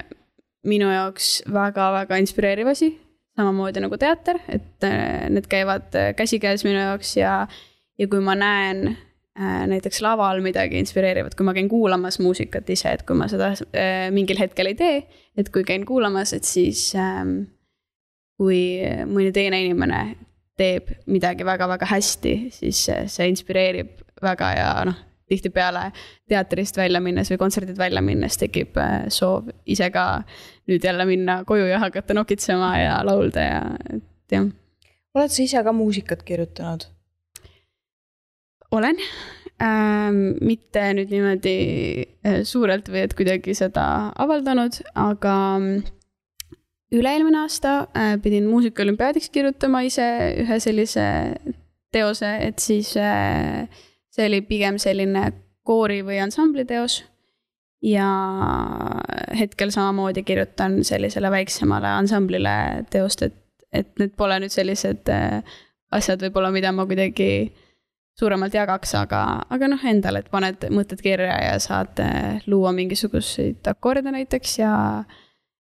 minu 0.71 0.91
jaoks 0.93 1.41
väga-väga 1.51 2.21
inspireeriv 2.23 2.71
asi, 2.73 2.93
samamoodi 3.37 3.83
nagu 3.83 3.97
teater, 3.99 4.39
et 4.49 4.89
need 5.33 5.49
käivad 5.51 5.93
käsikäes 6.17 6.65
minu 6.65 6.79
jaoks 6.79 7.17
ja, 7.17 7.35
ja 7.99 8.09
kui 8.09 8.23
ma 8.25 8.37
näen 8.39 8.97
näiteks 9.39 10.01
laval 10.03 10.41
midagi 10.43 10.81
inspireerivat, 10.83 11.37
kui 11.39 11.47
ma 11.47 11.55
käin 11.57 11.69
kuulamas 11.71 12.19
muusikat 12.21 12.69
ise, 12.75 12.97
et 12.97 13.05
kui 13.07 13.17
ma 13.17 13.29
seda 13.31 13.53
mingil 14.13 14.41
hetkel 14.41 14.73
ei 14.73 14.77
tee, 14.77 14.97
et 15.39 15.53
kui 15.55 15.63
käin 15.65 15.87
kuulamas, 15.89 16.35
et 16.37 16.45
siis 16.45 16.91
ähm, 16.99 17.45
kui 18.41 18.81
mõni 19.09 19.31
teine 19.37 19.63
inimene 19.63 20.01
teeb 20.61 20.91
midagi 21.09 21.47
väga-väga 21.47 21.89
hästi, 21.89 22.35
siis 22.53 22.83
see 22.91 23.31
inspireerib 23.31 23.95
väga 24.21 24.51
ja 24.57 24.69
noh, 24.89 24.99
tihtipeale 25.31 25.91
teatrist 26.29 26.79
välja 26.81 27.01
minnes 27.01 27.31
või 27.31 27.39
kontserdilt 27.41 27.79
välja 27.79 28.03
minnes 28.03 28.39
tekib 28.41 28.79
äh, 28.81 29.05
soov 29.13 29.51
ise 29.71 29.91
ka 29.95 30.07
nüüd 30.71 30.85
jälle 30.85 31.07
minna 31.09 31.41
koju 31.47 31.69
ja 31.71 31.79
hakata 31.83 32.17
nokitsema 32.19 32.73
ja 32.81 32.97
laulda 33.07 33.45
ja, 33.47 33.61
et 33.95 34.35
jah. 34.35 34.49
oled 35.15 35.35
sa 35.35 35.45
ise 35.45 35.63
ka 35.67 35.75
muusikat 35.77 36.25
kirjutanud? 36.27 36.89
Olen 38.71 38.99
ähm,, 39.63 40.21
mitte 40.41 40.83
nüüd 40.97 41.13
niimoodi 41.13 41.55
äh, 42.27 42.43
suurelt 42.49 42.89
või 42.93 43.05
et 43.07 43.17
kuidagi 43.19 43.55
seda 43.59 43.85
avaldanud, 44.21 44.81
aga 44.99 45.35
üle-eelmine 46.91 47.45
aasta 47.45 47.75
äh, 47.95 48.17
pidin 48.23 48.49
muusikaolümpiaadiks 48.51 49.31
kirjutama 49.35 49.85
ise 49.87 50.07
ühe 50.43 50.59
sellise 50.63 51.07
teose, 51.95 52.31
et 52.47 52.59
siis 52.63 52.95
äh, 52.99 53.69
see 54.11 54.27
oli 54.27 54.43
pigem 54.47 54.79
selline 54.83 55.31
koori 55.67 56.01
või 56.07 56.21
ansambli 56.23 56.67
teos. 56.67 57.05
ja 57.81 58.07
hetkel 59.39 59.71
samamoodi 59.73 60.21
kirjutan 60.23 60.83
sellisele 60.85 61.31
väiksemale 61.33 61.89
ansamblile 61.89 62.85
teost, 62.93 63.23
et, 63.25 63.39
et 63.73 63.89
need 63.99 64.13
pole 64.21 64.37
nüüd 64.43 64.53
sellised 64.53 65.09
äh, 65.09 65.41
asjad 65.91 66.21
võib-olla, 66.21 66.51
mida 66.53 66.75
ma 66.77 66.85
kuidagi 66.87 67.31
suuremalt 68.21 68.55
jagaks, 68.55 68.95
aga, 69.01 69.25
aga 69.51 69.71
noh, 69.73 69.89
endale, 69.89 70.23
et 70.23 70.31
paned 70.33 70.69
mõtted 70.77 71.01
kirja 71.05 71.39
ja 71.41 71.57
saad 71.63 72.01
luua 72.51 72.73
mingisuguseid 72.77 73.67
akorde 73.73 74.13
näiteks 74.13 74.59
ja 74.61 74.75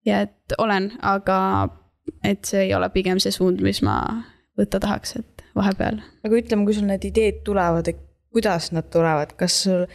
ja 0.06 0.22
et 0.26 0.56
olen, 0.58 0.92
aga 1.02 1.38
et 2.26 2.46
see 2.46 2.68
ei 2.68 2.74
ole 2.76 2.90
pigem 2.94 3.20
see 3.22 3.34
suund, 3.34 3.62
mis 3.64 3.82
ma 3.86 3.98
võtta 4.60 4.82
tahaks, 4.82 5.16
et 5.20 5.44
vahepeal. 5.58 6.02
aga 6.26 6.40
ütleme, 6.40 6.66
kui 6.66 6.78
sul 6.78 6.90
need 6.90 7.06
ideed 7.08 7.44
tulevad, 7.48 7.88
et 7.92 8.02
kuidas 8.32 8.72
nad 8.76 8.88
tulevad, 8.94 9.36
kas 9.40 9.62
sul 9.66 9.86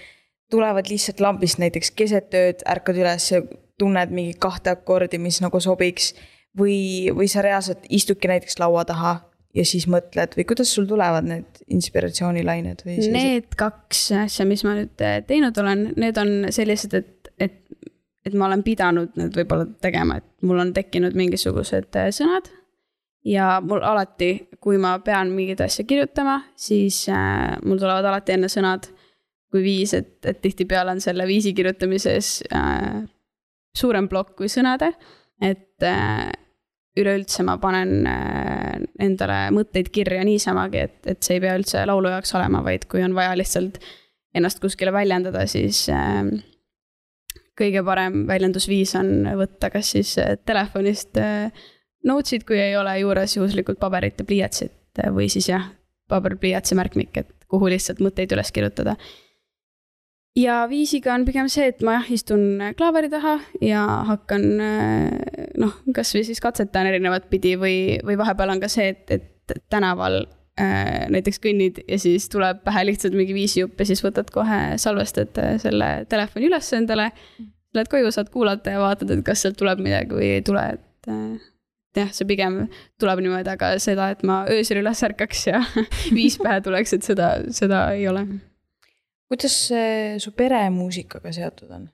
tulevad 0.52 0.88
lihtsalt 0.90 1.20
lambist 1.24 1.60
näiteks 1.62 1.92
keset 1.98 2.34
ööd, 2.36 2.64
ärkad 2.70 2.98
üles 3.00 3.30
ja 3.32 3.42
tunned 3.80 4.12
mingi 4.14 4.36
kahte 4.40 4.72
akordi, 4.72 5.18
mis 5.18 5.40
nagu 5.44 5.60
sobiks. 5.60 6.14
või, 6.56 7.12
või 7.12 7.26
sa 7.28 7.42
reaalselt 7.44 7.82
istudki 7.92 8.28
näiteks 8.30 8.56
laua 8.58 8.86
taha 8.88 9.10
ja 9.56 9.64
siis 9.64 9.86
mõtled 9.90 10.36
või 10.36 10.46
kuidas 10.48 10.72
sul 10.76 10.88
tulevad 10.88 11.26
need 11.28 11.62
inspiratsioonilained 11.72 12.84
või 12.84 12.98
sellised? 12.98 13.16
Need 13.16 13.56
kaks 13.58 14.02
asja, 14.24 14.46
mis 14.48 14.64
ma 14.66 14.76
nüüd 14.78 14.92
teinud 15.28 15.62
olen, 15.62 15.88
need 15.96 16.20
on 16.20 16.34
sellised, 16.54 16.96
et, 16.98 17.32
et 17.40 17.62
et 18.26 18.34
ma 18.34 18.48
olen 18.48 18.62
pidanud 18.66 19.14
need 19.18 19.36
võib-olla 19.38 19.68
tegema, 19.82 20.18
et 20.18 20.46
mul 20.46 20.58
on 20.58 20.72
tekkinud 20.74 21.14
mingisugused 21.14 21.98
äh, 21.98 22.08
sõnad. 22.14 22.50
ja 23.26 23.60
mul 23.62 23.82
alati, 23.82 24.48
kui 24.62 24.78
ma 24.82 24.96
pean 25.02 25.32
mingit 25.34 25.60
asja 25.62 25.86
kirjutama, 25.86 26.40
siis 26.58 27.04
äh, 27.10 27.54
mul 27.62 27.78
tulevad 27.78 28.06
alati 28.06 28.34
enne 28.36 28.50
sõnad 28.50 28.90
kui 29.50 29.62
viis, 29.62 29.94
et, 29.94 30.18
et 30.26 30.40
tihtipeale 30.42 30.96
on 30.96 31.00
selle 31.02 31.26
viisi 31.26 31.54
kirjutamises 31.56 32.40
äh, 32.54 33.04
suurem 33.76 34.10
plokk 34.10 34.34
kui 34.40 34.50
sõnade. 34.52 34.92
et 35.40 35.82
äh, 35.84 36.30
üleüldse 36.96 37.44
ma 37.46 37.56
panen 37.60 38.06
äh, 38.08 38.74
endale 39.02 39.38
mõtteid 39.54 39.90
kirja 39.94 40.24
niisamagi, 40.26 40.82
et, 40.88 40.98
et 41.12 41.22
see 41.24 41.36
ei 41.36 41.44
pea 41.44 41.56
üldse 41.58 41.84
laulu 41.88 42.12
jaoks 42.12 42.34
olema, 42.38 42.62
vaid 42.64 42.86
kui 42.90 43.04
on 43.04 43.16
vaja 43.16 43.36
lihtsalt 43.38 43.80
ennast 44.36 44.60
kuskile 44.62 44.92
väljendada, 44.94 45.44
siis 45.50 45.84
äh, 45.92 46.24
kõige 47.56 47.84
parem 47.86 48.24
väljendusviis 48.28 48.96
on 49.00 49.30
võtta 49.40 49.70
kas 49.72 49.94
siis 49.96 50.16
äh, 50.22 50.36
telefonist 50.48 51.20
notes'id, 52.06 52.46
kui 52.48 52.60
ei 52.62 52.76
ole 52.78 52.98
juures 53.02 53.36
juhuslikult 53.36 53.80
paberit 53.82 54.20
ja 54.20 54.28
pliiatsit 54.28 55.06
või 55.12 55.28
siis 55.32 55.50
jah, 55.50 55.68
paber-pliiats 56.08 56.72
ja 56.72 56.78
märkmik, 56.78 57.16
et 57.20 57.48
kuhu 57.50 57.68
lihtsalt 57.70 58.00
mõtteid 58.04 58.32
üles 58.32 58.52
kirjutada. 58.54 58.96
Ja 60.36 60.62
viisiga 60.70 61.14
on 61.14 61.24
pigem 61.28 61.48
see, 61.52 61.70
et 61.72 61.82
ma 61.86 61.98
jah, 61.98 62.10
istun 62.12 62.60
klaveri 62.78 63.10
taha 63.12 63.38
ja 63.64 63.84
hakkan 64.10 64.44
noh, 65.58 65.78
kasvõi 65.96 66.26
siis 66.28 66.42
katsetan 66.44 66.90
erinevat 66.90 67.30
pidi 67.32 67.54
või, 67.60 67.78
või 68.04 68.18
vahepeal 68.20 68.54
on 68.56 68.62
ka 68.62 68.70
see, 68.72 68.90
et, 68.92 69.16
et 69.16 69.32
tänaval 69.70 70.24
äh, 70.60 71.06
näiteks 71.12 71.40
kõnnid 71.42 71.82
ja 71.88 71.98
siis 72.00 72.28
tuleb 72.32 72.62
pähe 72.66 72.86
lihtsalt 72.88 73.16
mingi 73.16 73.36
viisijupp 73.36 73.80
ja 73.80 73.88
siis 73.88 74.02
võtad 74.04 74.30
kohe, 74.34 74.60
salvestad 74.82 75.36
äh, 75.42 75.56
selle 75.62 75.90
telefoni 76.10 76.50
üles 76.50 76.72
endale. 76.76 77.10
Lähed 77.76 77.90
koju, 77.92 78.10
saad 78.14 78.30
kuulata 78.32 78.72
ja 78.72 78.80
vaatad, 78.80 79.10
et 79.12 79.24
kas 79.26 79.42
sealt 79.44 79.58
tuleb 79.60 79.82
midagi 79.84 80.16
või 80.16 80.30
ei 80.38 80.44
tule, 80.46 80.62
et 80.78 81.10
äh, 81.12 81.46
jah, 81.96 82.12
see 82.16 82.28
pigem 82.28 82.62
tuleb 83.00 83.20
niimoodi, 83.24 83.52
aga 83.52 83.74
seda, 83.82 84.10
et 84.14 84.24
ma 84.26 84.44
öösel 84.52 84.80
üles 84.82 85.02
ärkaks 85.06 85.46
ja 85.50 85.62
viis 86.16 86.38
pähe 86.40 86.62
tuleks, 86.64 86.96
et 86.96 87.06
seda, 87.06 87.34
seda 87.54 87.88
ei 87.96 88.08
ole. 88.08 88.26
Kuidas 89.30 89.54
su 90.22 90.32
pere 90.38 90.62
muusikaga 90.70 91.32
seotud 91.34 91.70
on? 91.74 91.88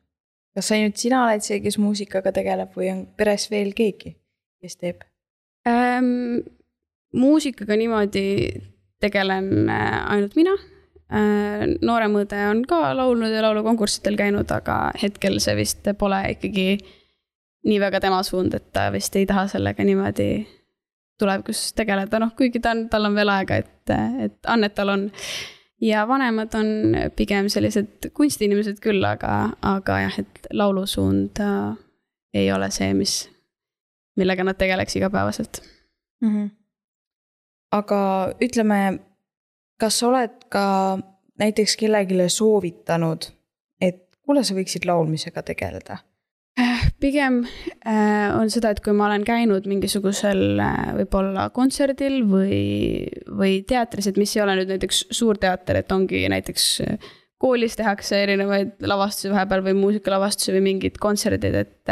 kas 0.53 0.73
ainult 0.77 1.01
sina 1.01 1.23
oled 1.27 1.45
see, 1.45 1.61
kes 1.65 1.79
muusikaga 1.81 2.33
tegeleb 2.35 2.75
või 2.77 2.91
on 2.93 3.07
peres 3.17 3.49
veel 3.53 3.73
keegi, 3.77 4.17
kes 4.61 4.77
teeb 4.81 5.07
ähm,? 5.69 6.43
muusikaga 7.12 7.77
niimoodi 7.77 8.27
tegelen 9.03 9.69
äh, 9.69 10.12
ainult 10.15 10.37
mina. 10.39 10.55
Äh, 11.12 11.67
noorem 11.85 12.17
õde 12.23 12.41
on 12.49 12.62
ka 12.69 12.95
laulnud 12.97 13.35
ja 13.35 13.43
laulukonkurssidel 13.45 14.17
käinud, 14.17 14.49
aga 14.55 14.79
hetkel 15.03 15.37
see 15.45 15.57
vist 15.59 15.89
pole 16.01 16.23
ikkagi 16.33 16.67
nii 17.69 17.79
väga 17.83 18.01
tema 18.03 18.23
suund, 18.27 18.55
et 18.57 18.71
ta 18.75 18.89
vist 18.95 19.17
ei 19.19 19.27
taha 19.29 19.45
sellega 19.53 19.85
niimoodi 19.87 20.31
tulevikus 21.21 21.69
tegeleda, 21.79 22.19
noh 22.23 22.33
kuigi 22.39 22.62
ta 22.62 22.73
on, 22.75 22.87
tal 22.91 23.07
on 23.11 23.19
veel 23.19 23.31
aega, 23.31 23.61
et, 23.62 23.93
et 24.27 24.51
annet 24.51 24.75
tal 24.75 24.95
on. 24.95 25.11
Ja 25.83 26.09
vanemad 26.09 26.55
on 26.55 26.67
pigem 27.17 27.49
sellised 27.53 28.11
kunstiinimesed 28.15 28.81
küll, 28.83 29.03
aga, 29.05 29.53
aga 29.67 29.99
jah, 30.05 30.19
et 30.23 30.51
laulusuund 30.55 31.41
äh, 31.43 31.77
ei 32.35 32.53
ole 32.53 32.71
see, 32.71 32.93
mis, 32.97 33.17
millega 34.17 34.47
nad 34.47 34.59
tegeleks 34.61 34.97
igapäevaselt 34.97 35.62
mm. 36.23 36.29
-hmm. 36.29 36.51
aga 37.73 38.01
ütleme, 38.41 38.99
kas 39.81 39.99
sa 39.99 40.09
oled 40.09 40.39
ka 40.49 40.65
näiteks 41.39 41.77
kellelegi 41.77 42.29
soovitanud, 42.29 43.27
et 43.81 44.09
kuule, 44.23 44.45
sa 44.45 44.55
võiksid 44.55 44.87
laulmisega 44.87 45.43
tegeleda 45.43 45.99
pigem 47.03 47.43
äh, 47.87 48.29
on 48.37 48.51
seda, 48.53 48.73
et 48.73 48.83
kui 48.85 48.95
ma 48.97 49.09
olen 49.09 49.25
käinud 49.27 49.67
mingisugusel 49.71 50.61
äh, 50.61 50.91
võib-olla 51.01 51.49
kontserdil 51.55 52.21
või, 52.29 52.61
või 53.27 53.63
teatris, 53.69 54.11
et 54.11 54.21
mis 54.21 54.35
ei 54.37 54.45
ole 54.45 54.59
nüüd 54.61 54.75
näiteks 54.75 55.07
suur 55.15 55.41
teater, 55.41 55.81
et 55.81 55.95
ongi 55.95 56.25
näiteks 56.33 56.67
äh, 56.85 57.09
koolis 57.43 57.75
tehakse 57.79 58.21
erinevaid 58.27 58.85
lavastusi 58.87 59.33
vahepeal 59.33 59.65
või 59.67 59.79
muusikalavastusi 59.81 60.55
või 60.55 60.67
mingid 60.69 61.01
kontserdid, 61.03 61.57
et. 61.59 61.91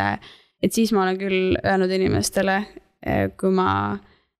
et 0.62 0.76
siis 0.76 0.92
ma 0.94 1.02
olen 1.02 1.18
küll 1.18 1.56
öelnud 1.58 1.90
inimestele, 1.90 2.60
kui 3.40 3.50
ma 3.50 3.96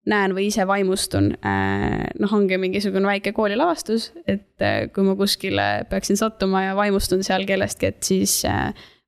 näen 0.06 0.36
või 0.36 0.46
ise 0.52 0.62
vaimustun, 0.70 1.32
noh, 1.34 2.34
ongi 2.36 2.60
mingisugune 2.62 3.10
väike 3.10 3.32
koolilavastus, 3.34 4.12
et 4.30 4.62
kui 4.94 5.08
ma 5.08 5.16
kuskile 5.18 5.66
peaksin 5.90 6.20
sattuma 6.20 6.62
ja 6.68 6.78
vaimustun 6.78 7.26
seal 7.26 7.42
kellestki, 7.48 7.90
et 7.90 8.06
siis 8.06 8.36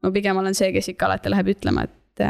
ma 0.03 0.11
pigem 0.15 0.41
olen 0.41 0.57
see, 0.59 0.73
kes 0.75 0.93
ikka 0.93 1.09
alati 1.09 1.33
läheb 1.33 1.53
ütlema, 1.55 1.87
et, 1.87 2.27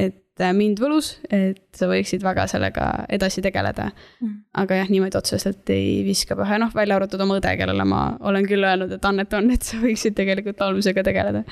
et 0.00 0.44
mind 0.54 0.80
võlus, 0.82 1.14
et 1.34 1.64
sa 1.76 1.88
võiksid 1.90 2.22
väga 2.22 2.46
sellega 2.50 2.88
edasi 3.12 3.42
tegeleda 3.44 3.88
mm.. 3.90 4.34
aga 4.62 4.80
jah, 4.80 4.92
niimoodi 4.92 5.18
otseselt 5.18 5.70
ei 5.74 6.04
viska 6.06 6.36
pähe, 6.38 6.60
noh, 6.62 6.70
välja 6.74 6.98
arvatud 6.98 7.22
oma 7.24 7.38
õde, 7.40 7.54
kellele 7.58 7.86
ma 7.88 8.02
olen 8.30 8.46
küll 8.48 8.66
öelnud, 8.66 8.94
et 8.94 9.08
Annet 9.08 9.34
on, 9.38 9.50
et 9.54 9.66
sa 9.66 9.80
võiksid 9.82 10.16
tegelikult 10.18 10.60
laulmisega 10.62 11.04
tegeleda. 11.06 11.42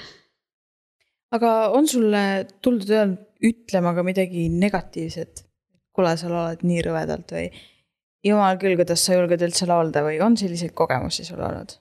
aga 1.36 1.54
on 1.76 1.88
sulle 1.90 2.22
tuldud 2.62 2.92
öelnud, 2.92 3.24
ütlema 3.46 3.92
ka 3.96 4.06
midagi 4.06 4.46
negatiivset? 4.52 5.42
kuule, 5.96 6.12
sa 6.20 6.28
laulad 6.28 6.60
nii 6.66 6.82
rõvedalt 6.84 7.32
või 7.32 7.46
jumal 8.26 8.58
küll, 8.60 8.76
kuidas 8.76 9.04
sa 9.06 9.16
julged 9.16 9.42
üldse 9.46 9.68
laulda 9.68 10.02
või 10.04 10.20
on 10.24 10.36
selliseid 10.36 10.74
kogemusi 10.76 11.24
sul 11.24 11.40
olnud? 11.40 11.78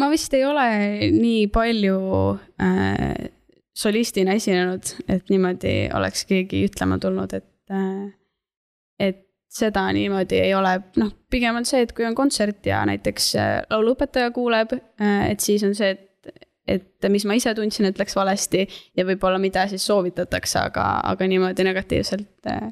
Ma 0.00 0.08
vist 0.12 0.34
ei 0.36 0.44
ole 0.48 0.66
nii 1.12 1.46
palju 1.52 1.98
äh, 2.62 3.28
solistina 3.76 4.36
esinenud, 4.38 4.94
et 5.08 5.30
niimoodi 5.32 5.74
oleks 5.96 6.26
keegi 6.28 6.64
ütlema 6.68 6.98
tulnud, 7.02 7.34
et 7.36 7.72
äh,, 7.72 8.12
et 9.00 9.26
seda 9.52 9.84
niimoodi 9.92 10.38
ei 10.40 10.54
ole, 10.56 10.78
noh, 11.00 11.12
pigem 11.32 11.58
on 11.60 11.66
see, 11.68 11.82
et 11.84 11.92
kui 11.96 12.06
on 12.08 12.16
kontsert 12.16 12.64
ja 12.68 12.82
näiteks 12.88 13.28
äh, 13.40 13.52
lauluõpetaja 13.72 14.32
kuuleb 14.36 14.76
äh,, 14.76 15.30
et 15.32 15.44
siis 15.44 15.64
on 15.66 15.76
see, 15.78 15.92
et 15.96 16.08
et 16.70 17.08
mis 17.10 17.24
ma 17.26 17.34
ise 17.34 17.50
tundsin, 17.58 17.88
et 17.88 17.98
läks 17.98 18.14
valesti 18.14 18.60
ja 18.96 19.04
võib-olla 19.06 19.40
mida 19.42 19.64
siis 19.66 19.82
soovitatakse, 19.88 20.60
aga, 20.60 20.84
aga 21.10 21.26
niimoodi 21.26 21.66
negatiivselt 21.66 22.50
äh, 22.50 22.70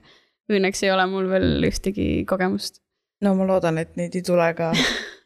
õnneks 0.51 0.85
ei 0.85 0.93
ole 0.95 1.07
mul 1.11 1.27
veel 1.31 1.67
ühtegi 1.67 2.25
kogemust. 2.29 2.81
no 3.25 3.35
ma 3.39 3.49
loodan, 3.49 3.81
et 3.83 3.97
neid 3.99 4.15
ei 4.15 4.23
tule 4.27 4.47
ka 4.59 4.71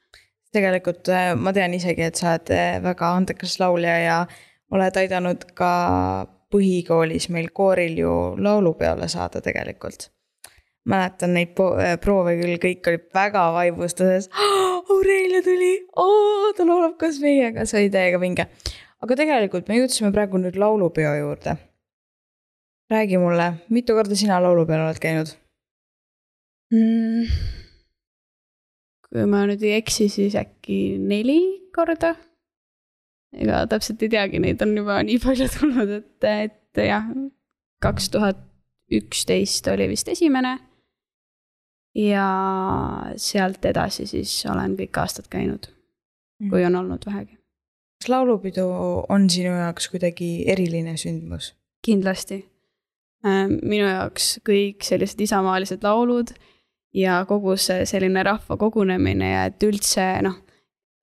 tegelikult 0.54 1.10
äh, 1.12 1.32
ma 1.38 1.52
tean 1.54 1.74
isegi, 1.76 2.06
et 2.08 2.18
sa 2.20 2.34
oled 2.34 2.52
äh, 2.54 2.78
väga 2.84 3.10
andekas 3.18 3.58
laulja 3.62 3.96
ja 4.02 4.18
oled 4.74 4.98
aidanud 5.02 5.46
ka 5.58 5.70
põhikoolis 6.54 7.28
meil 7.34 7.50
kooril 7.54 7.98
ju 7.98 8.12
laulupeole 8.38 9.08
saada 9.10 9.42
tegelikult. 9.44 10.10
mäletan 10.84 11.32
neid 11.32 11.56
äh, 11.56 11.94
proove 12.00 12.36
küll, 12.40 12.56
kõik 12.60 12.88
olid 12.90 13.04
väga 13.16 13.44
vaimustuses. 13.56 14.28
Aurelia 14.94 15.40
tuli, 15.42 15.72
ta 16.56 16.66
laulab 16.68 16.98
koos 17.00 17.20
meiega, 17.22 17.64
see 17.64 17.84
oli 17.84 17.92
täiega 17.94 18.20
vinge. 18.20 18.48
aga 19.04 19.16
tegelikult 19.20 19.68
me 19.68 19.80
jõudsime 19.80 20.12
praegu 20.12 20.40
nüüd 20.40 20.58
laulupeo 20.60 21.14
juurde. 21.20 21.56
räägi 22.92 23.18
mulle, 23.18 23.52
mitu 23.68 23.96
korda 23.96 24.16
sina 24.16 24.42
laulupeol 24.44 24.86
oled 24.86 25.00
käinud 25.00 25.34
mm.? 26.70 27.63
Kui 29.14 29.28
ma 29.30 29.44
nüüd 29.46 29.62
ei 29.62 29.76
eksi, 29.78 30.08
siis 30.10 30.34
äkki 30.34 30.98
neli 30.98 31.38
korda. 31.74 32.16
ega 33.34 33.62
täpselt 33.70 34.02
ei 34.02 34.10
teagi, 34.10 34.40
neid 34.42 34.62
on 34.62 34.74
juba 34.78 34.98
nii 35.06 35.20
palju 35.22 35.46
tulnud, 35.54 35.92
et, 36.00 36.26
et 36.26 36.82
jah, 36.88 37.06
kaks 37.82 38.10
tuhat 38.14 38.42
üksteist 38.94 39.70
oli 39.70 39.86
vist 39.92 40.10
esimene. 40.10 40.58
ja 41.94 42.26
sealt 43.22 43.64
edasi 43.70 44.08
siis 44.10 44.32
olen 44.50 44.74
kõik 44.80 44.98
aastad 44.98 45.30
käinud, 45.30 45.68
kui 46.42 46.58
mm. 46.58 46.66
on 46.72 46.80
olnud 46.82 47.06
vähegi. 47.06 47.38
kas 48.02 48.10
laulupidu 48.10 48.66
on 49.14 49.28
sinu 49.30 49.54
jaoks 49.54 49.86
kuidagi 49.92 50.32
eriline 50.50 50.96
sündmus? 50.98 51.52
kindlasti. 51.86 52.40
Äh, 53.24 53.46
minu 53.46 53.86
jaoks 53.86 54.40
kõik 54.42 54.82
sellised 54.82 55.22
isamaalised 55.22 55.86
laulud 55.86 56.34
ja 56.94 57.18
kogu 57.28 57.56
see 57.60 57.84
selline 57.88 58.22
rahva 58.26 58.56
kogunemine 58.60 59.30
ja 59.30 59.44
et 59.50 59.66
üldse 59.66 60.06
noh, 60.26 60.38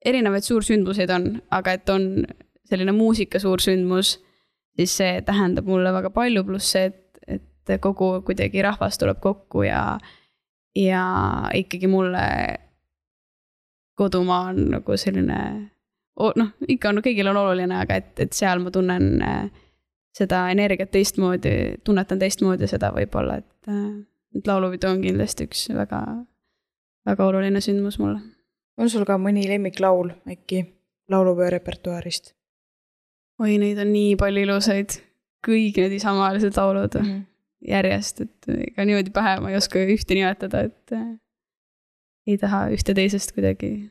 erinevaid 0.06 0.46
suursündmuseid 0.46 1.12
on, 1.14 1.28
aga 1.54 1.76
et 1.78 1.90
on 1.94 2.08
selline 2.72 2.94
muusika 2.96 3.40
suursündmus, 3.40 4.16
siis 4.80 4.98
see 5.02 5.20
tähendab 5.28 5.68
mulle 5.68 5.92
väga 5.94 6.14
palju, 6.16 6.46
pluss 6.48 6.72
see, 6.76 6.90
et, 6.92 7.40
et 7.40 7.78
kogu 7.84 8.14
kuidagi 8.26 8.64
rahvas 8.64 8.98
tuleb 9.02 9.20
kokku 9.22 9.66
ja, 9.68 9.84
ja 10.78 11.04
ikkagi 11.58 11.92
mulle 11.92 12.26
kodumaa 14.00 14.50
on 14.54 14.64
nagu 14.78 14.98
selline 14.98 15.42
noh, 16.22 16.54
ikka 16.70 16.92
on, 16.92 17.02
kõigil 17.04 17.30
on 17.32 17.40
oluline, 17.42 17.82
aga 17.84 18.00
et, 18.02 18.14
et 18.24 18.34
seal 18.36 18.62
ma 18.64 18.72
tunnen 18.74 19.22
äh, 19.26 19.44
seda 20.16 20.46
energiat 20.52 20.92
teistmoodi, 20.94 21.54
tunnetan 21.86 22.20
teistmoodi 22.22 22.70
seda 22.70 22.92
võib-olla, 22.96 23.40
et 23.42 23.72
äh, 23.72 23.92
et 24.38 24.48
laulupidu 24.48 24.90
on 24.90 25.02
kindlasti 25.04 25.48
üks 25.50 25.66
väga, 25.76 26.02
väga 27.08 27.28
oluline 27.28 27.62
sündmus 27.64 28.00
mulle. 28.00 28.20
on 28.78 28.90
sul 28.90 29.06
ka 29.06 29.18
mõni 29.22 29.48
lemmiklaul 29.50 30.14
äkki 30.30 30.64
laulupeo 31.12 31.50
repertuaarist? 31.54 32.34
oi, 33.42 33.58
neid 33.62 33.80
on 33.82 33.92
nii 33.94 34.16
palju 34.20 34.46
ilusaid, 34.46 35.00
kõik 35.46 35.80
need 35.82 35.98
isamaalised 35.98 36.58
laulud 36.58 37.00
mm 37.00 37.08
-hmm. 37.08 37.24
järjest, 37.74 38.22
et 38.22 38.52
ega 38.72 38.86
niimoodi 38.86 39.14
pähe 39.14 39.40
ma 39.42 39.52
ei 39.52 39.58
oska 39.58 39.82
ühte 39.82 40.18
nimetada, 40.18 40.68
et 40.70 40.96
äh, 40.98 41.08
ei 42.28 42.38
taha 42.38 42.68
ühte 42.76 42.96
teisest 42.98 43.34
kuidagi 43.36 43.90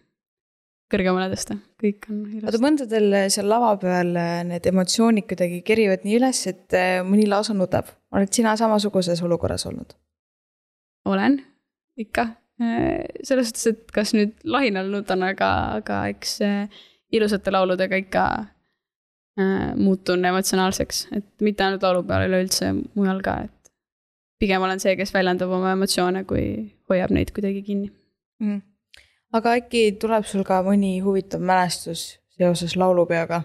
kõrgemale 0.90 1.30
tõsta, 1.30 1.56
kõik 1.80 2.06
on 2.10 2.20
ilusti. 2.26 2.46
oota, 2.46 2.62
mõndadel 2.62 3.16
seal 3.30 3.48
lava 3.50 3.74
peal 3.82 4.14
äh, 4.16 4.42
need 4.46 4.66
emotsioonid 4.66 5.26
kuidagi 5.30 5.62
kerivad 5.66 6.06
nii 6.06 6.18
üles, 6.18 6.44
et 6.50 6.78
äh, 6.78 7.00
mõni 7.06 7.26
lausa 7.30 7.54
nutab. 7.54 7.90
oled 8.12 8.32
sina 8.32 8.56
samasuguses 8.56 9.22
olukorras 9.22 9.66
olnud? 9.66 9.94
Olen. 11.04 11.40
Ikka, 12.00 12.26
äh, 12.62 13.04
selles 13.22 13.50
suhtes, 13.50 13.66
et 13.66 13.92
kas 13.94 14.14
nüüd 14.16 14.32
lahinal 14.44 14.88
nutan, 14.92 15.22
aga, 15.26 15.50
aga 15.80 16.00
eks 16.12 16.38
äh, 16.46 16.82
ilusate 17.12 17.52
lauludega 17.52 17.98
ikka 18.00 18.24
äh, 18.40 19.70
muutun 19.76 20.24
emotsionaalseks, 20.24 21.06
et 21.16 21.28
mitte 21.44 21.66
ainult 21.66 21.84
laulupeol, 21.84 22.28
üleüldse 22.30 22.72
mujal 22.94 23.20
ka, 23.26 23.36
et 23.48 23.72
pigem 24.40 24.64
olen 24.64 24.80
see, 24.80 24.96
kes 24.96 25.12
väljendab 25.14 25.52
oma 25.52 25.74
emotsioone, 25.76 26.24
kui 26.28 26.44
hoiab 26.90 27.12
neid 27.14 27.34
kuidagi 27.36 27.62
kinni. 27.66 27.92
Mm.. 28.40 28.62
aga 29.36 29.58
äkki 29.58 29.82
tuleb 30.00 30.24
sul 30.24 30.46
ka 30.48 30.62
mõni 30.64 30.94
huvitav 31.04 31.42
mälestus 31.44 32.14
seoses 32.40 32.72
laulupeoga, 32.80 33.42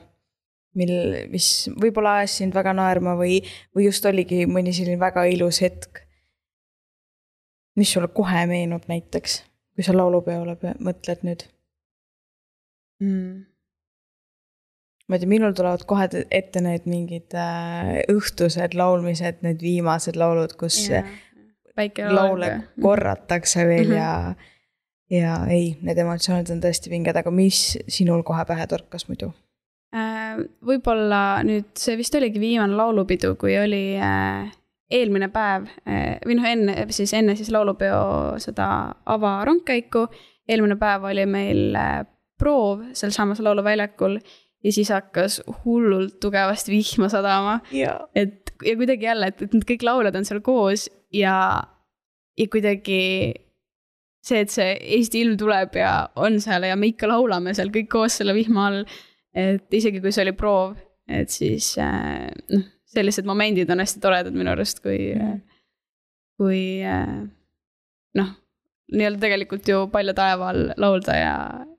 mil, 0.79 0.93
mis 1.33 1.49
võib-olla 1.75 2.21
ajas 2.21 2.37
sind 2.39 2.55
väga 2.55 2.71
naerma 2.77 3.17
või, 3.19 3.41
või 3.75 3.89
just 3.89 4.07
oligi 4.07 4.45
mõni 4.47 4.71
selline 4.75 5.01
väga 5.01 5.25
ilus 5.33 5.59
hetk 5.65 6.04
mis 7.75 7.91
sulle 7.91 8.07
kohe 8.07 8.45
meenub 8.49 8.87
näiteks, 8.87 9.41
kui 9.75 9.83
sa 9.85 9.95
laulupeole 9.95 10.55
mõtled 10.79 11.27
nüüd 11.27 11.45
mm.? 13.03 13.43
ma 15.05 15.17
ei 15.17 15.21
tea, 15.21 15.29
minul 15.29 15.53
tulevad 15.53 15.85
kohe 15.89 16.07
ette 16.33 16.63
need 16.65 16.87
mingid 16.89 17.35
äh, 17.37 18.01
õhtused 18.11 18.73
laulmised, 18.77 19.43
need 19.45 19.61
viimased 19.61 20.17
laulud, 20.17 20.55
kus 20.59 20.79
yeah. 20.89 21.07
laule 22.09 22.49
mhm. 22.49 22.81
korratakse 22.81 23.67
veel 23.67 23.91
mm 23.91 23.93
-hmm. 23.93 23.97
ja, 25.11 25.19
ja 25.19 25.37
ei, 25.51 25.75
need 25.81 25.97
emotsioonid 26.01 26.49
on 26.49 26.63
tõesti 26.63 26.89
vinged, 26.89 27.15
aga 27.15 27.31
mis 27.31 27.77
sinul 27.87 28.23
kohe 28.23 28.45
pähe 28.45 28.67
torkas 28.67 29.07
muidu? 29.11 29.33
Äh, 29.95 30.41
võib-olla 30.65 31.43
nüüd 31.43 31.69
see 31.79 31.97
vist 31.97 32.15
oligi 32.15 32.39
viimane 32.39 32.75
laulupidu, 32.75 33.35
kui 33.39 33.59
oli 33.59 33.95
äh, 34.01 34.49
eelmine 34.91 35.29
päev 35.33 35.67
eh, 35.87 36.17
või 36.25 36.37
noh, 36.39 36.47
enne 36.49 36.87
siis, 36.93 37.13
enne 37.17 37.35
siis 37.37 37.51
laulupeo 37.53 38.39
seda 38.41 38.67
avarongkäiku. 39.05 40.07
eelmine 40.47 40.77
päev 40.81 41.07
oli 41.09 41.25
meil 41.25 41.75
eh, 41.75 42.01
proov 42.39 42.83
sealsamas 42.93 43.39
lauluväljakul 43.39 44.19
ja 44.65 44.73
siis 44.73 44.89
hakkas 44.93 45.39
hullult 45.63 46.19
tugevasti 46.21 46.73
vihma 46.73 47.09
sadama 47.09 47.59
ja, 47.71 47.99
et 48.15 48.53
ja 48.65 48.75
kuidagi 48.75 49.05
jälle, 49.05 49.27
et, 49.27 49.41
et 49.41 49.53
need 49.53 49.65
kõik 49.67 49.85
lauljad 49.85 50.15
on 50.15 50.27
seal 50.27 50.41
koos 50.45 50.87
ja, 51.13 51.35
ja 52.37 52.47
kuidagi 52.51 53.01
see, 54.25 54.41
et 54.41 54.53
see 54.53 54.71
Eesti 54.97 55.21
ilm 55.25 55.37
tuleb 55.39 55.77
ja 55.79 55.95
on 56.15 56.39
seal 56.43 56.67
ja 56.69 56.77
me 56.79 56.91
ikka 56.93 57.09
laulame 57.09 57.55
seal 57.57 57.73
kõik 57.73 57.89
koos 57.93 58.19
selle 58.21 58.35
vihma 58.37 58.69
all. 58.69 58.85
et 59.35 59.73
isegi 59.73 60.01
kui 60.01 60.13
see 60.15 60.23
oli 60.23 60.35
proov, 60.37 60.77
et 61.11 61.29
siis 61.33 61.73
äh, 61.81 62.29
noh, 62.53 62.69
sellised 62.95 63.27
momendid 63.27 63.69
on 63.71 63.83
hästi 63.83 64.01
toredad 64.03 64.35
minu 64.35 64.53
arust, 64.53 64.81
kui 64.85 65.11
mm., 65.15 65.43
kui 66.35 66.61
äh, 66.83 67.19
noh, 68.19 68.31
nii-öelda 68.91 69.21
tegelikult 69.21 69.69
ju 69.71 69.85
Palja 69.91 70.13
taeva 70.17 70.49
all 70.51 70.73
laulda 70.81 71.15
ja, 71.15 71.35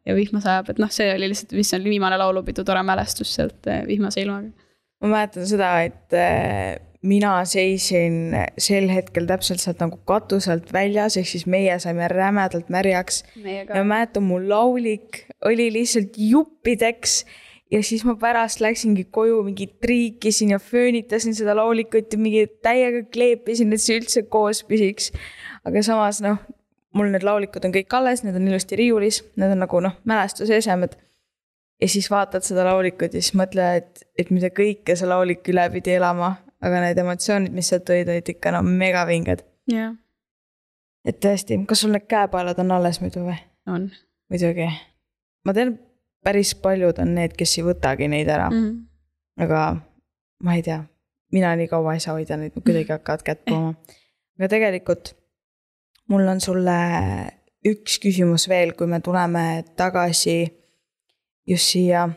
ja 0.08 0.14
vihma 0.16 0.40
sajab, 0.40 0.70
et 0.72 0.80
noh, 0.80 0.92
see 0.92 1.10
oli 1.12 1.28
lihtsalt, 1.32 1.52
mis 1.58 1.74
oli 1.76 1.92
viimane 1.92 2.16
laulupidu, 2.20 2.64
tore 2.64 2.80
mälestus 2.86 3.34
sealt 3.36 3.68
äh, 3.68 3.84
vihmase 3.88 4.24
ilmaga 4.24 4.54
ma 5.02 5.12
mäletan 5.12 5.46
seda, 5.48 5.70
et 5.84 6.16
äh, 6.16 6.76
mina 7.06 7.38
seisin 7.48 8.34
sel 8.60 8.88
hetkel 8.90 9.28
täpselt 9.28 9.62
sealt 9.62 9.82
nagu 9.82 9.98
katuse 10.08 10.52
alt 10.54 10.72
väljas, 10.74 11.18
ehk 11.20 11.28
siis 11.30 11.46
meie 11.50 11.76
saime 11.82 12.08
rämedalt 12.12 12.70
märjaks. 12.72 13.22
ja 13.44 13.66
ma 13.82 13.84
mäletan, 13.96 14.26
mu 14.26 14.40
laulik 14.42 15.26
oli 15.44 15.68
lihtsalt 15.74 16.16
juppideks 16.16 17.24
ja 17.72 17.82
siis 17.82 18.04
ma 18.06 18.14
pärast 18.20 18.60
läksingi 18.62 19.06
koju, 19.10 19.40
mingi 19.46 19.66
triikisin 19.82 20.54
ja 20.54 20.58
föönitasin 20.58 21.34
seda 21.34 21.56
laulikut 21.56 22.12
ja 22.12 22.18
mingi 22.18 22.46
täiega 22.62 23.02
kleepisin, 23.12 23.72
et 23.72 23.82
see 23.82 23.98
üldse 24.00 24.22
koos 24.30 24.62
püsiks. 24.68 25.10
aga 25.66 25.82
samas 25.82 26.20
noh, 26.22 26.38
mul 26.94 27.10
need 27.12 27.26
laulikud 27.26 27.64
on 27.66 27.74
kõik 27.74 27.98
alles, 27.98 28.22
need 28.24 28.38
on 28.38 28.46
ilusti 28.48 28.78
riiulis, 28.78 29.22
need 29.36 29.56
on 29.56 29.64
nagu 29.64 29.82
noh, 29.82 29.98
mälestusesemed 30.04 30.96
ja 31.80 31.88
siis 31.88 32.10
vaatad 32.10 32.46
seda 32.46 32.64
laulikut 32.70 33.14
ja 33.14 33.22
siis 33.22 33.34
mõtled, 33.38 33.82
et, 33.82 34.06
et 34.18 34.30
mida 34.34 34.50
kõike 34.54 34.96
see 34.96 35.08
laulik 35.08 35.46
üle 35.52 35.66
pidi 35.74 35.96
elama, 35.96 36.36
aga 36.64 36.82
need 36.86 37.02
emotsioonid, 37.02 37.54
mis 37.54 37.70
sealt 37.72 37.84
tulid, 37.88 38.08
olid 38.12 38.34
ikka 38.36 38.54
no 38.54 38.62
megavinged. 38.66 39.44
jah 39.70 39.80
yeah.. 39.80 39.96
et 41.04 41.20
tõesti, 41.22 41.58
kas 41.68 41.84
sul 41.84 41.92
need 41.94 42.06
käepaelad 42.10 42.62
on 42.62 42.72
alles 42.78 43.02
muidu 43.02 43.26
või? 43.26 43.36
on. 43.66 43.90
muidugi. 44.32 44.70
ma 45.44 45.56
tean, 45.56 45.76
päris 46.26 46.54
paljud 46.58 46.98
on 47.02 47.14
need, 47.14 47.36
kes 47.38 47.58
ei 47.60 47.66
võtagi 47.68 48.10
neid 48.10 48.28
ära 48.32 48.48
mm. 48.50 48.64
-hmm. 48.64 49.44
aga 49.46 49.62
ma 50.42 50.58
ei 50.58 50.64
tea, 50.66 50.80
mina 51.32 51.54
nii 51.56 51.70
kaua 51.70 51.94
ei 51.94 52.02
saa 52.02 52.16
hoida 52.18 52.38
neid, 52.40 52.56
kuidagi 52.58 52.92
hakkavad 52.92 53.22
kätt 53.26 53.44
pooma. 53.46 53.74
aga 54.38 54.48
tegelikult 54.50 55.14
mul 56.10 56.28
on 56.28 56.40
sulle 56.40 56.76
üks 57.66 57.98
küsimus 58.02 58.48
veel, 58.48 58.74
kui 58.78 58.86
me 58.90 59.00
tuleme 59.00 59.64
tagasi 59.78 60.38
just 61.46 61.72
siia 61.72 62.08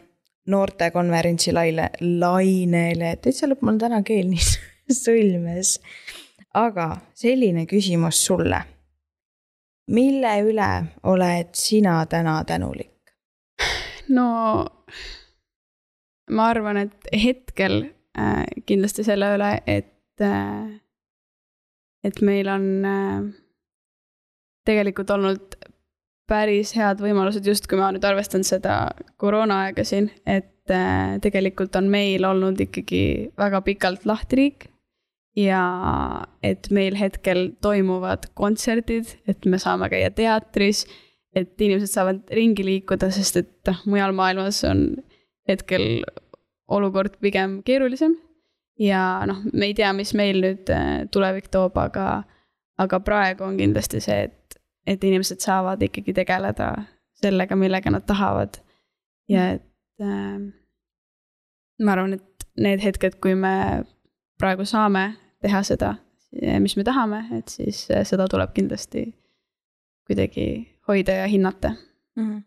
noortekonverentsi 0.50 1.54
laine, 1.54 1.90
lainele, 2.02 3.16
täitsa 3.22 3.50
lõpp, 3.50 3.62
mul 3.62 3.76
on 3.76 3.82
täna 3.86 4.02
keel 4.06 4.30
nii 4.30 4.46
sõlmes. 5.04 5.78
aga 6.54 6.90
selline 7.14 7.66
küsimus 7.70 8.26
sulle. 8.26 8.62
mille 9.88 10.34
üle 10.46 10.72
oled 11.04 11.54
sina 11.54 12.06
täna 12.06 12.44
tänulik? 12.46 12.99
No 14.10 14.28
ma 16.30 16.50
arvan, 16.54 16.78
et 16.86 17.10
hetkel 17.16 17.82
äh, 18.18 18.46
kindlasti 18.70 19.06
selle 19.08 19.34
üle, 19.38 19.54
et 19.70 20.24
äh,, 20.24 20.78
et 22.06 22.22
meil 22.24 22.48
on 22.52 22.68
äh, 22.88 23.28
tegelikult 24.68 25.12
olnud 25.16 25.58
päris 26.30 26.76
head 26.78 27.02
võimalused, 27.02 27.46
just 27.46 27.68
kui 27.68 27.80
ma 27.80 27.90
nüüd 27.94 28.06
arvestan 28.06 28.46
seda 28.46 28.92
koroonaaega 29.22 29.86
siin, 29.88 30.12
et 30.30 30.72
äh, 30.74 31.18
tegelikult 31.24 31.76
on 31.80 31.90
meil 31.92 32.26
olnud 32.28 32.60
ikkagi 32.68 33.04
väga 33.40 33.64
pikalt 33.66 34.06
lahti 34.10 34.44
riik. 34.44 34.70
ja 35.38 35.62
et 36.44 36.68
meil 36.74 36.98
hetkel 37.00 37.54
toimuvad 37.64 38.26
kontserdid, 38.36 39.14
et 39.30 39.46
me 39.46 39.60
saame 39.62 39.88
käia 39.88 40.10
teatris, 40.12 40.84
et 41.36 41.62
inimesed 41.62 41.92
saavad 41.92 42.24
ringi 42.34 42.66
liikuda, 42.66 43.12
sest 43.14 43.38
et 43.42 43.52
noh, 43.70 43.84
mujal 43.90 44.16
maailmas 44.18 44.64
on 44.68 44.88
hetkel 45.50 46.02
olukord 46.70 47.18
pigem 47.22 47.60
keerulisem. 47.66 48.16
ja 48.80 49.26
noh, 49.28 49.42
me 49.54 49.70
ei 49.70 49.76
tea, 49.76 49.92
mis 49.94 50.14
meil 50.16 50.42
nüüd 50.44 50.70
äh, 50.72 51.06
tulevik 51.12 51.50
toob, 51.52 51.78
aga, 51.78 52.24
aga 52.80 53.00
praegu 53.04 53.44
on 53.48 53.58
kindlasti 53.60 54.02
see, 54.04 54.28
et 54.30 54.36
et 54.90 55.04
inimesed 55.06 55.44
saavad 55.44 55.82
ikkagi 55.86 56.16
tegeleda 56.18 56.72
sellega, 57.20 57.56
millega 57.60 57.92
nad 57.92 58.06
tahavad. 58.08 58.62
ja 59.30 59.52
et 59.58 59.66
äh, 60.02 60.40
ma 61.80 61.96
arvan, 61.96 62.18
et 62.18 62.48
need 62.58 62.82
hetked, 62.84 63.20
kui 63.24 63.36
me 63.36 63.84
praegu 64.40 64.66
saame 64.66 65.14
teha 65.44 65.62
seda, 65.64 65.94
mis 66.60 66.76
me 66.78 66.84
tahame, 66.88 67.24
et 67.38 67.52
siis 67.52 67.86
äh, 67.92 68.04
seda 68.08 68.28
tuleb 68.32 68.54
kindlasti 68.56 69.10
kuidagi 70.10 70.48
hoida 70.90 71.22
ja 71.22 71.28
hinnata 71.28 71.74
mm. 72.16 72.24
-hmm. 72.24 72.44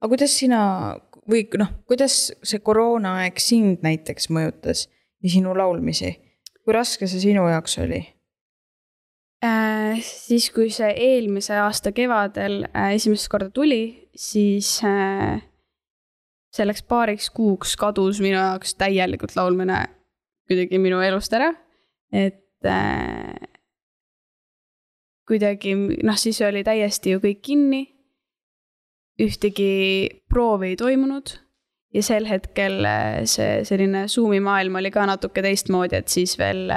aga 0.00 0.08
kuidas 0.08 0.38
sina 0.38 0.60
või 1.30 1.46
noh, 1.58 1.72
kuidas 1.86 2.32
see 2.42 2.62
koroonaaeg 2.62 3.40
sind 3.42 3.82
näiteks 3.86 4.30
mõjutas 4.30 4.86
ja 5.22 5.30
sinu 5.30 5.54
laulmisi? 5.56 6.14
kui 6.64 6.74
raske 6.74 7.06
see 7.06 7.22
sinu 7.22 7.46
jaoks 7.46 7.78
oli? 7.78 8.00
Äh, 9.44 10.00
siis, 10.02 10.48
kui 10.50 10.70
see 10.74 10.88
eelmise 10.90 11.54
aasta 11.60 11.92
kevadel 11.94 12.64
äh, 12.72 12.94
esimest 12.96 13.28
korda 13.30 13.50
tuli, 13.54 14.08
siis 14.16 14.80
äh, 14.82 15.42
selleks 16.56 16.82
paariks 16.88 17.28
kuuks 17.30 17.76
kadus 17.78 18.18
minu 18.24 18.38
jaoks 18.38 18.74
täielikult 18.80 19.36
laulmine 19.36 19.84
kuidagi 20.48 20.80
minu 20.82 21.02
elust 21.04 21.34
ära. 21.36 21.52
et 22.12 22.42
kuidagi 25.26 25.74
noh, 25.76 26.18
siis 26.18 26.40
oli 26.46 26.64
täiesti 26.64 27.16
ju 27.16 27.22
kõik 27.22 27.42
kinni. 27.42 27.82
ühtegi 29.16 30.08
proovi 30.28 30.74
ei 30.74 30.76
toimunud 30.76 31.30
ja 31.96 32.02
sel 32.04 32.26
hetkel 32.28 32.84
see 33.24 33.62
selline 33.64 34.04
Zoom'i 34.12 34.42
maailm 34.44 34.76
oli 34.76 34.90
ka 34.92 35.06
natuke 35.08 35.42
teistmoodi, 35.42 35.96
et 35.96 36.12
siis 36.12 36.36
veel 36.38 36.68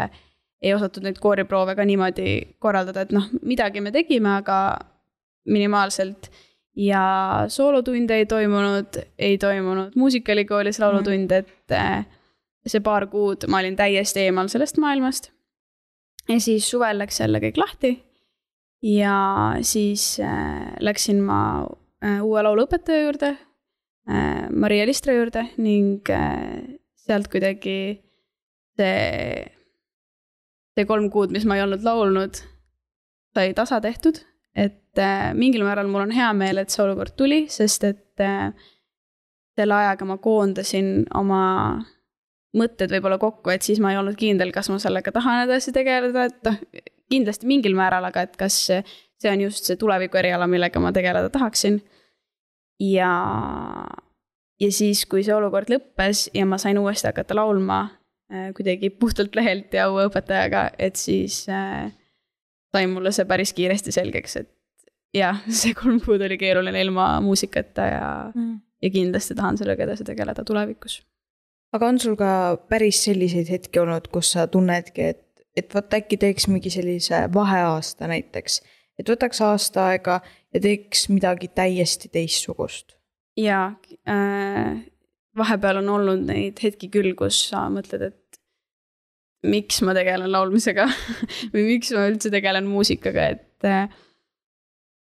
ei 0.62 0.74
osatud 0.76 1.04
neid 1.04 1.20
kooriproove 1.24 1.76
ka 1.76 1.86
niimoodi 1.88 2.56
korraldada, 2.64 3.04
et 3.04 3.12
noh, 3.16 3.28
midagi 3.48 3.84
me 3.84 3.92
tegime, 3.96 4.38
aga 4.42 4.60
minimaalselt. 5.50 6.32
ja 6.80 7.46
soolotunde 7.52 8.16
ei 8.16 8.26
toimunud, 8.26 9.00
ei 9.20 9.38
toimunud 9.38 9.96
muusikaülikoolis 10.00 10.80
laulutund, 10.80 11.32
et 11.32 11.74
eh, 11.76 12.06
see 12.68 12.80
paar 12.86 13.08
kuud 13.12 13.48
ma 13.52 13.60
olin 13.60 13.76
täiesti 13.76 14.28
eemal 14.28 14.48
sellest 14.48 14.78
maailmast. 14.80 15.32
ja 16.30 16.40
siis 16.40 16.70
suvel 16.70 17.00
läks 17.00 17.20
jälle 17.20 17.42
kõik 17.44 17.58
lahti. 17.58 17.98
Ja 18.86 19.56
siis 19.62 20.20
äh, 20.24 20.74
läksin 20.80 21.22
ma 21.26 21.68
äh, 22.04 22.22
uue 22.24 22.44
lauluõpetaja 22.46 23.06
juurde 23.06 23.34
äh,, 24.10 24.48
Maria 24.52 24.88
Listra 24.88 25.16
juurde 25.18 25.46
ning 25.58 26.08
sealt 27.00 27.28
kuidagi 27.32 27.80
see 28.80 29.46
see 30.78 30.88
kolm 30.88 31.10
kuud, 31.12 31.34
mis 31.36 31.44
ma 31.44 31.58
ei 31.58 31.66
olnud 31.66 31.84
laulnud, 31.84 32.40
sai 33.36 33.54
tasa 33.58 33.82
tehtud. 33.84 34.22
et 34.56 35.00
mingil 35.38 35.64
määral 35.64 35.88
mul 35.88 36.08
on 36.08 36.12
hea 36.12 36.30
meel, 36.34 36.58
et 36.60 36.72
see 36.72 36.82
olukord 36.84 37.14
tuli, 37.20 37.46
sest 37.52 37.84
et 37.88 38.24
selle 39.60 39.76
ajaga 39.76 40.08
ma 40.08 40.18
koondasin 40.20 41.04
oma 41.16 41.44
mõtted 42.58 42.92
võib-olla 42.92 43.20
kokku, 43.22 43.52
et 43.54 43.66
siis 43.66 43.80
ma 43.84 43.94
ei 43.94 44.00
olnud 44.00 44.18
kindel, 44.20 44.52
kas 44.56 44.72
ma 44.72 44.80
sellega 44.82 45.14
tahan 45.16 45.46
edasi 45.46 45.74
tegeleda, 45.76 46.26
et 46.32 46.50
noh, 46.50 46.58
kindlasti 47.10 47.48
mingil 47.50 47.76
määral, 47.78 48.06
aga 48.10 48.28
et 48.28 48.36
kas 48.38 48.58
see 48.70 49.32
on 49.32 49.42
just 49.42 49.66
see 49.68 49.80
tuleviku 49.80 50.20
eriala, 50.22 50.48
millega 50.48 50.80
ma 50.80 50.94
tegeleda 50.96 51.30
tahaksin. 51.30 51.82
ja, 52.80 53.14
ja 54.60 54.72
siis, 54.72 55.06
kui 55.06 55.24
see 55.24 55.36
olukord 55.36 55.72
lõppes 55.72 56.30
ja 56.34 56.46
ma 56.46 56.58
sain 56.62 56.78
uuesti 56.80 57.12
hakata 57.12 57.36
laulma 57.36 57.88
Äh, 58.34 58.54
kuidagi 58.54 58.90
puhtalt 58.90 59.34
lehelt 59.36 59.74
ja 59.74 59.88
uue 59.90 60.04
õpetajaga, 60.06 60.68
et 60.78 61.00
siis 61.02 61.48
äh, 61.50 61.88
sai 62.70 62.86
mulle 62.86 63.10
see 63.16 63.26
päris 63.26 63.56
kiiresti 63.58 63.94
selgeks, 63.96 64.36
et 64.38 64.50
jah, 65.18 65.40
see 65.62 65.74
kolm 65.74 65.98
kuud 66.04 66.22
oli 66.22 66.38
keeruline 66.38 66.84
ilma 66.86 67.16
muusikata 67.26 67.88
ja 67.90 68.10
mm., 68.30 68.60
ja 68.86 68.92
kindlasti 68.94 69.34
tahan 69.36 69.58
sellega 69.58 69.88
edasi 69.88 70.06
tegeleda 70.06 70.46
tulevikus. 70.46 71.00
aga 71.74 71.90
on 71.90 71.98
sul 72.00 72.14
ka 72.20 72.30
päris 72.70 73.02
selliseid 73.08 73.50
hetki 73.50 73.82
olnud, 73.82 74.12
kus 74.14 74.36
sa 74.36 74.46
tunnedki, 74.46 75.10
et, 75.16 75.26
et 75.60 75.74
vot 75.76 75.98
äkki 76.00 76.20
teeks 76.22 76.48
mingi 76.52 76.72
sellise 76.74 77.26
vaheaasta 77.34 78.10
näiteks, 78.12 78.62
et 79.00 79.10
võtaks 79.10 79.42
aasta 79.46 79.90
aega 79.94 80.20
ja 80.54 80.62
teeks 80.64 81.08
midagi 81.14 81.52
täiesti 81.56 82.12
teistsugust? 82.14 82.96
jaa 83.40 83.72
äh,, 84.10 84.80
vahepeal 85.38 85.84
on 85.84 85.90
olnud 85.98 86.26
neid 86.28 86.60
hetki 86.64 86.90
küll, 86.92 87.14
kus 87.18 87.42
sa 87.52 87.68
mõtled, 87.72 88.10
et 88.10 88.30
miks 89.48 89.82
ma 89.88 89.96
tegelen 89.96 90.32
laulmisega 90.32 90.88
või 91.54 91.66
miks 91.74 91.94
ma 91.96 92.08
üldse 92.10 92.32
tegelen 92.34 92.68
muusikaga, 92.70 93.30
et. 93.36 93.70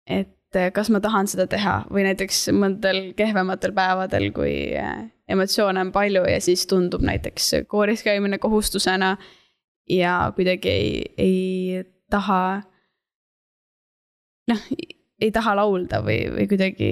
et 0.05 0.31
kas 0.75 0.87
ma 0.93 1.01
tahan 1.03 1.27
seda 1.27 1.47
teha 1.51 1.81
või 1.91 2.05
näiteks 2.05 2.45
mõndadel 2.55 3.09
kehvematel 3.17 3.73
päevadel, 3.75 4.29
kui 4.35 4.53
emotsioone 5.27 5.81
on 5.83 5.91
palju 5.95 6.21
ja 6.29 6.37
siis 6.43 6.63
tundub 6.69 7.03
näiteks 7.03 7.49
kooris 7.67 8.03
käimine 8.05 8.39
kohustusena. 8.39 9.17
Ja 9.89 10.31
kuidagi 10.35 10.69
ei, 10.69 11.01
ei 11.17 11.83
taha. 12.11 12.61
noh, 14.47 14.67
ei 15.21 15.31
taha 15.31 15.55
laulda 15.61 16.01
või, 16.05 16.25
või 16.33 16.47
kuidagi 16.49 16.89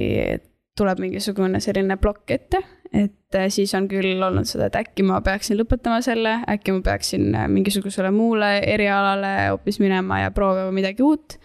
tuleb 0.77 1.01
mingisugune 1.03 1.61
selline 1.61 1.97
plokk 2.01 2.31
ette. 2.33 2.63
et 2.93 3.35
äh, 3.35 3.47
siis 3.49 3.73
on 3.73 3.87
küll 3.89 4.21
olnud 4.21 4.45
seda, 4.45 4.67
et 4.69 4.75
äkki 4.77 5.05
ma 5.05 5.19
peaksin 5.25 5.57
lõpetama 5.57 6.01
selle, 6.05 6.35
äkki 6.49 6.75
ma 6.75 6.83
peaksin 6.85 7.31
äh, 7.35 7.47
mingisugusele 7.49 8.11
muule 8.13 8.59
erialale 8.69 9.33
hoopis 9.49 9.79
minema 9.81 10.19
ja 10.21 10.31
proovima 10.31 10.71
midagi 10.71 11.01
uut. 11.01 11.39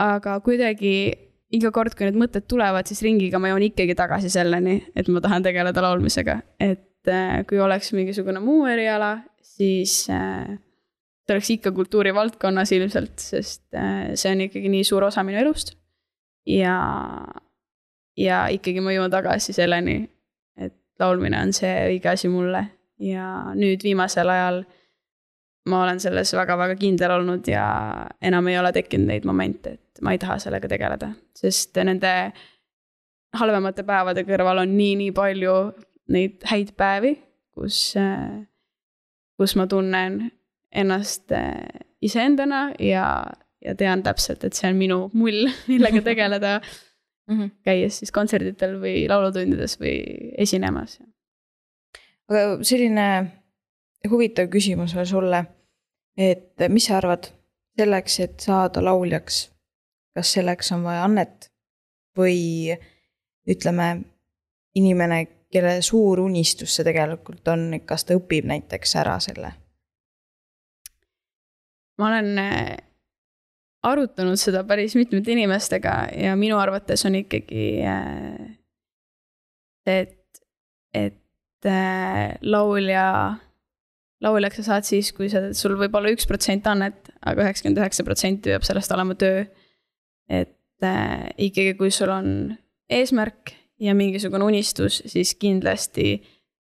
aga 0.00 0.40
kuidagi 0.42 0.94
iga 1.54 1.70
kord, 1.70 1.94
kui 1.94 2.08
need 2.08 2.18
mõtted 2.18 2.48
tulevad, 2.50 2.88
siis 2.90 3.02
ringiga 3.06 3.38
ma 3.38 3.52
jõuan 3.52 3.66
ikkagi 3.68 3.94
tagasi 3.94 4.30
selleni, 4.32 4.80
et 4.96 5.08
ma 5.12 5.22
tahan 5.22 5.44
tegeleda 5.46 5.84
laulmisega, 5.84 6.40
et 6.58 7.10
äh, 7.10 7.44
kui 7.48 7.60
oleks 7.62 7.92
mingisugune 7.94 8.42
muu 8.42 8.66
eriala, 8.70 9.16
siis 9.54 10.04
see 10.04 11.32
oleks 11.32 11.50
ikka 11.54 11.72
kultuurivaldkonnas 11.72 12.72
ilmselt, 12.76 13.16
sest 13.22 13.64
see 13.72 14.30
on 14.32 14.44
ikkagi 14.44 14.70
nii 14.72 14.84
suur 14.84 15.06
osa 15.08 15.24
minu 15.24 15.40
elust. 15.40 15.74
ja 16.46 16.76
ja 18.18 18.44
ikkagi 18.52 18.82
ma 18.84 18.92
jõuan 18.94 19.12
tagasi 19.12 19.54
selleni, 19.56 20.02
et 20.60 20.76
laulmine 21.00 21.40
on 21.40 21.52
see 21.56 21.72
õige 21.88 22.12
asi 22.12 22.28
mulle 22.28 22.66
ja 23.02 23.54
nüüd 23.56 23.82
viimasel 23.82 24.30
ajal 24.30 24.64
ma 25.70 25.82
olen 25.82 26.00
selles 26.02 26.32
väga-väga 26.36 26.76
kindel 26.80 27.14
olnud 27.16 27.46
ja 27.48 27.64
enam 28.22 28.48
ei 28.50 28.58
ole 28.60 28.72
tekkinud 28.76 29.08
neid 29.08 29.28
momente, 29.28 29.78
et 29.78 30.02
ma 30.04 30.12
ei 30.14 30.20
taha 30.20 30.36
sellega 30.42 30.68
tegeleda, 30.70 31.10
sest 31.36 31.76
nende 31.80 32.12
halvemate 33.34 33.84
päevade 33.86 34.26
kõrval 34.28 34.62
on 34.62 34.74
nii-nii 34.76 35.14
palju 35.16 35.54
neid 36.14 36.44
häid 36.50 36.74
päevi, 36.78 37.14
kus, 37.56 37.94
kus 39.38 39.56
ma 39.56 39.66
tunnen 39.66 40.30
ennast 40.74 41.32
iseendana 42.02 42.68
ja, 42.78 43.06
ja 43.64 43.74
tean 43.78 44.02
täpselt, 44.02 44.44
et 44.44 44.56
see 44.56 44.70
on 44.70 44.78
minu 44.78 44.98
mull, 45.12 45.48
millega 45.70 46.02
tegeleda 46.04 46.58
mm, 46.60 47.38
-hmm. 47.38 47.50
käies 47.64 47.98
siis 47.98 48.12
kontserditel 48.12 48.78
või 48.80 49.06
laulutundides 49.08 49.78
või 49.80 49.96
esinemas. 50.38 50.98
aga 52.28 52.44
selline 52.62 53.08
huvitav 54.10 54.48
küsimus 54.48 54.94
veel 54.94 55.06
sulle. 55.06 55.44
et 56.16 56.68
mis 56.68 56.84
sa 56.86 56.96
arvad, 56.96 57.26
selleks, 57.78 58.20
et 58.20 58.40
saada 58.40 58.84
lauljaks, 58.84 59.50
kas 60.14 60.32
selleks 60.32 60.72
on 60.72 60.84
vaja 60.84 61.04
annet 61.04 61.50
või 62.18 62.76
ütleme, 63.50 64.04
inimene, 64.74 65.26
kelle 65.54 65.76
suur 65.86 66.24
unistus 66.24 66.74
see 66.74 66.86
tegelikult 66.86 67.46
on, 67.52 67.78
kas 67.86 68.04
ta 68.04 68.18
õpib 68.18 68.48
näiteks 68.50 68.96
ära 69.02 69.20
selle? 69.22 69.54
ma 71.98 72.10
olen 72.10 72.34
arutanud 73.84 74.40
seda 74.40 74.64
päris 74.66 74.96
mitmete 74.98 75.32
inimestega 75.34 75.94
ja 76.16 76.34
minu 76.38 76.58
arvates 76.60 77.04
on 77.06 77.18
ikkagi 77.20 77.64
see, 77.82 77.88
äh, 77.88 78.54
et, 79.86 80.44
et 80.96 81.68
äh, 81.68 82.34
laulja, 82.42 83.06
lauljaks 84.24 84.62
sa 84.62 84.68
saad 84.70 84.88
siis, 84.88 85.12
kui 85.16 85.28
sa, 85.32 85.46
sul 85.56 85.76
võib 85.80 85.96
olla 85.98 86.12
üks 86.14 86.28
protsent 86.28 86.66
annet, 86.70 87.12
aga 87.20 87.44
üheksakümmend 87.44 87.82
üheksa 87.82 88.06
protsenti 88.06 88.52
peab 88.52 88.64
sellest 88.66 88.94
olema 88.96 89.16
töö. 89.20 89.44
et 90.32 90.86
äh, 90.86 91.28
ikkagi, 91.36 91.76
kui 91.76 91.92
sul 91.92 92.12
on 92.14 92.28
eesmärk 92.88 93.52
ja 93.80 93.94
mingisugune 93.94 94.44
unistus, 94.44 95.02
siis 95.06 95.34
kindlasti 95.34 96.22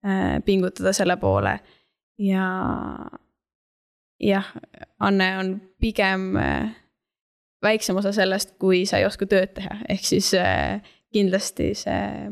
äh, 0.05 0.39
pingutada 0.45 0.93
selle 0.93 1.17
poole 1.17 1.59
ja 2.17 2.47
jah, 4.19 4.51
Anne 4.99 5.37
on 5.39 5.61
pigem 5.79 6.35
äh, 6.35 6.75
väiksem 7.63 7.97
osa 7.97 8.11
sellest, 8.11 8.55
kui 8.59 8.85
sa 8.85 8.99
ei 9.01 9.07
oska 9.07 9.27
tööd 9.29 9.55
teha, 9.57 9.79
ehk 9.89 10.05
siis 10.05 10.31
äh, 10.39 10.81
kindlasti 11.13 11.73
see 11.77 12.31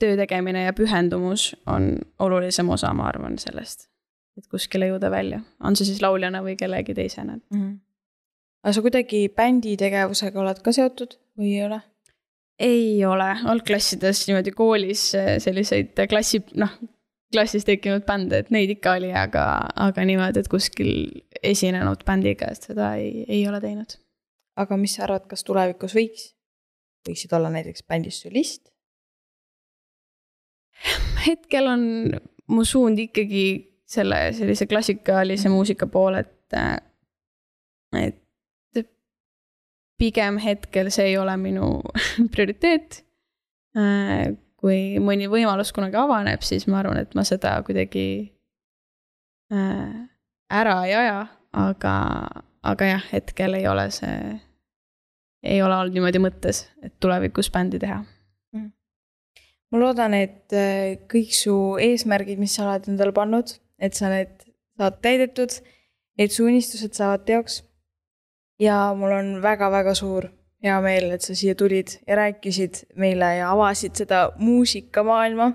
töö 0.00 0.16
tegemine 0.18 0.66
ja 0.66 0.74
pühendumus 0.76 1.54
on 1.72 1.94
olulisem 2.20 2.68
osa, 2.70 2.92
ma 2.94 3.08
arvan, 3.08 3.38
sellest. 3.40 3.88
et 4.36 4.48
kuskile 4.52 4.90
jõuda 4.90 5.08
välja, 5.10 5.40
on 5.64 5.76
see 5.76 5.88
siis 5.88 6.02
lauljana 6.04 6.42
või 6.44 6.58
kellegi 6.60 6.94
teisena 6.94 7.38
mm. 7.38 7.60
-hmm. 7.60 7.76
aga 8.64 8.72
sa 8.72 8.82
kuidagi 8.84 9.28
bändi 9.28 9.76
tegevusega 9.80 10.40
oled 10.40 10.60
ka 10.62 10.72
seotud 10.72 11.16
või 11.38 11.54
ei 11.54 11.64
ole? 11.64 11.80
Ei 12.58 13.04
ole, 13.04 13.30
algklassides 13.44 14.24
niimoodi 14.28 14.52
koolis 14.56 15.08
äh, 15.18 15.34
selliseid 15.42 15.98
klassi, 16.08 16.40
noh, 16.56 16.72
klassis 17.32 17.66
tekkinud 17.68 18.06
bände, 18.08 18.40
et 18.42 18.52
neid 18.54 18.72
ikka 18.76 18.96
oli, 19.00 19.10
aga, 19.16 19.44
aga 19.88 20.06
niimoodi, 20.08 20.40
et 20.40 20.50
kuskil 20.50 20.92
esinenud 21.42 22.04
bändiga, 22.08 22.48
et 22.52 22.70
seda 22.70 22.94
ei, 23.00 23.26
ei 23.28 23.42
ole 23.48 23.60
teinud. 23.60 23.98
aga 24.56 24.76
mis 24.80 24.94
sa 24.96 25.04
arvad, 25.04 25.26
kas 25.28 25.44
tulevikus 25.44 25.92
võiks, 25.96 26.30
võiksid 27.08 27.34
olla 27.36 27.50
näiteks 27.52 27.84
bändis 27.88 28.22
solist? 28.24 28.70
hetkel 31.26 31.66
on 31.70 31.82
mu 32.52 32.64
suund 32.64 32.98
ikkagi 33.00 33.46
selle 33.88 34.32
sellise 34.36 34.66
klassikalise 34.68 35.48
muusika 35.48 35.86
poole, 35.88 36.20
et, 36.20 36.56
et 37.96 38.25
pigem 39.98 40.38
hetkel 40.42 40.90
see 40.94 41.12
ei 41.12 41.18
ole 41.20 41.36
minu 41.40 41.80
prioriteet. 42.32 43.02
Kui 44.56 44.78
mõni 45.04 45.28
võimalus 45.28 45.72
kunagi 45.76 45.98
avaneb, 46.00 46.44
siis 46.46 46.64
ma 46.70 46.80
arvan, 46.80 47.02
et 47.02 47.12
ma 47.14 47.26
seda 47.28 47.52
kuidagi 47.66 48.06
äh, 49.52 50.06
ära 50.48 50.76
ei 50.86 50.94
aja, 50.96 51.20
aga, 51.52 51.94
aga 52.66 52.88
jah, 52.88 53.04
hetkel 53.12 53.58
ei 53.58 53.66
ole 53.68 53.84
see, 53.94 54.32
ei 55.44 55.60
ole 55.62 55.76
olnud 55.76 55.96
niimoodi 55.96 56.22
mõttes, 56.22 56.64
et 56.82 56.96
tulevikus 57.02 57.50
bändi 57.52 57.80
teha. 57.82 58.00
Mm.. 58.56 58.72
ma 59.70 59.82
loodan, 59.82 60.16
et 60.16 60.56
äh, 60.56 60.96
kõik 61.10 61.36
su 61.36 61.56
eesmärgid, 61.82 62.40
mis 62.40 62.56
sa 62.56 62.66
oled 62.66 62.88
endale 62.92 63.14
pannud, 63.16 63.56
et 63.78 63.98
sa 63.98 64.10
need 64.12 64.46
saad 64.76 65.00
täidetud, 65.04 65.60
et 66.18 66.32
su 66.32 66.46
unistused 66.48 66.96
saavad 66.96 67.26
teoks. 67.28 67.62
Ja 68.60 68.94
mul 68.96 69.12
on 69.12 69.30
väga-väga 69.42 69.94
suur 69.94 70.28
hea 70.64 70.76
meel, 70.84 71.10
et 71.14 71.24
sa 71.24 71.36
siia 71.36 71.54
tulid 71.58 71.98
ja 72.06 72.16
rääkisid 72.16 72.86
meile 73.00 73.36
ja 73.40 73.50
avasid 73.52 73.96
seda 74.02 74.30
muusikamaailma. 74.38 75.52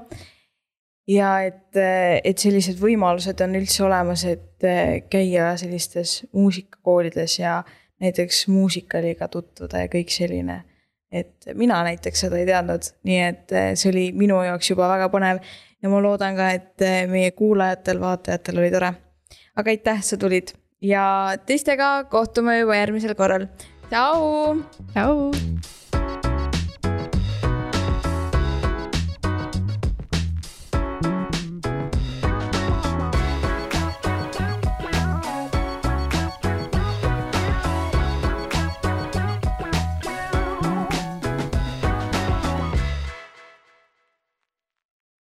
ja 1.08 1.32
et, 1.44 1.76
et 2.24 2.38
sellised 2.38 2.78
võimalused 2.80 3.42
on 3.44 3.58
üldse 3.58 3.84
olemas, 3.84 4.24
et 4.26 4.68
käia 5.12 5.56
sellistes 5.58 6.22
muusikakoolides 6.32 7.40
ja 7.40 7.64
näiteks 8.02 8.46
muusikaliga 8.48 9.28
tutvuda 9.28 9.86
ja 9.86 9.90
kõik 9.92 10.14
selline. 10.14 10.64
et 11.12 11.50
mina 11.60 11.82
näiteks 11.84 12.20
seda 12.24 12.38
ei 12.40 12.46
teadnud, 12.48 12.86
nii 13.04 13.20
et 13.26 13.54
see 13.76 13.90
oli 13.90 14.06
minu 14.16 14.38
jaoks 14.46 14.70
juba 14.70 14.88
väga 14.94 15.10
põnev 15.12 15.42
ja 15.82 15.90
ma 15.90 16.00
loodan 16.00 16.38
ka, 16.38 16.52
et 16.56 16.86
meie 17.12 17.32
kuulajatel, 17.36 18.00
vaatajatel 18.00 18.62
oli 18.62 18.72
tore. 18.72 18.94
aga 19.56 19.74
aitäh, 19.74 20.04
sa 20.06 20.18
tulid 20.18 20.54
ja 20.82 21.38
teistega 21.46 22.04
kohtume 22.10 22.60
juba 22.60 22.80
järgmisel 22.80 23.16
korral 23.16 23.48
Ciao! 23.92 24.56
Ciao! 24.94 25.32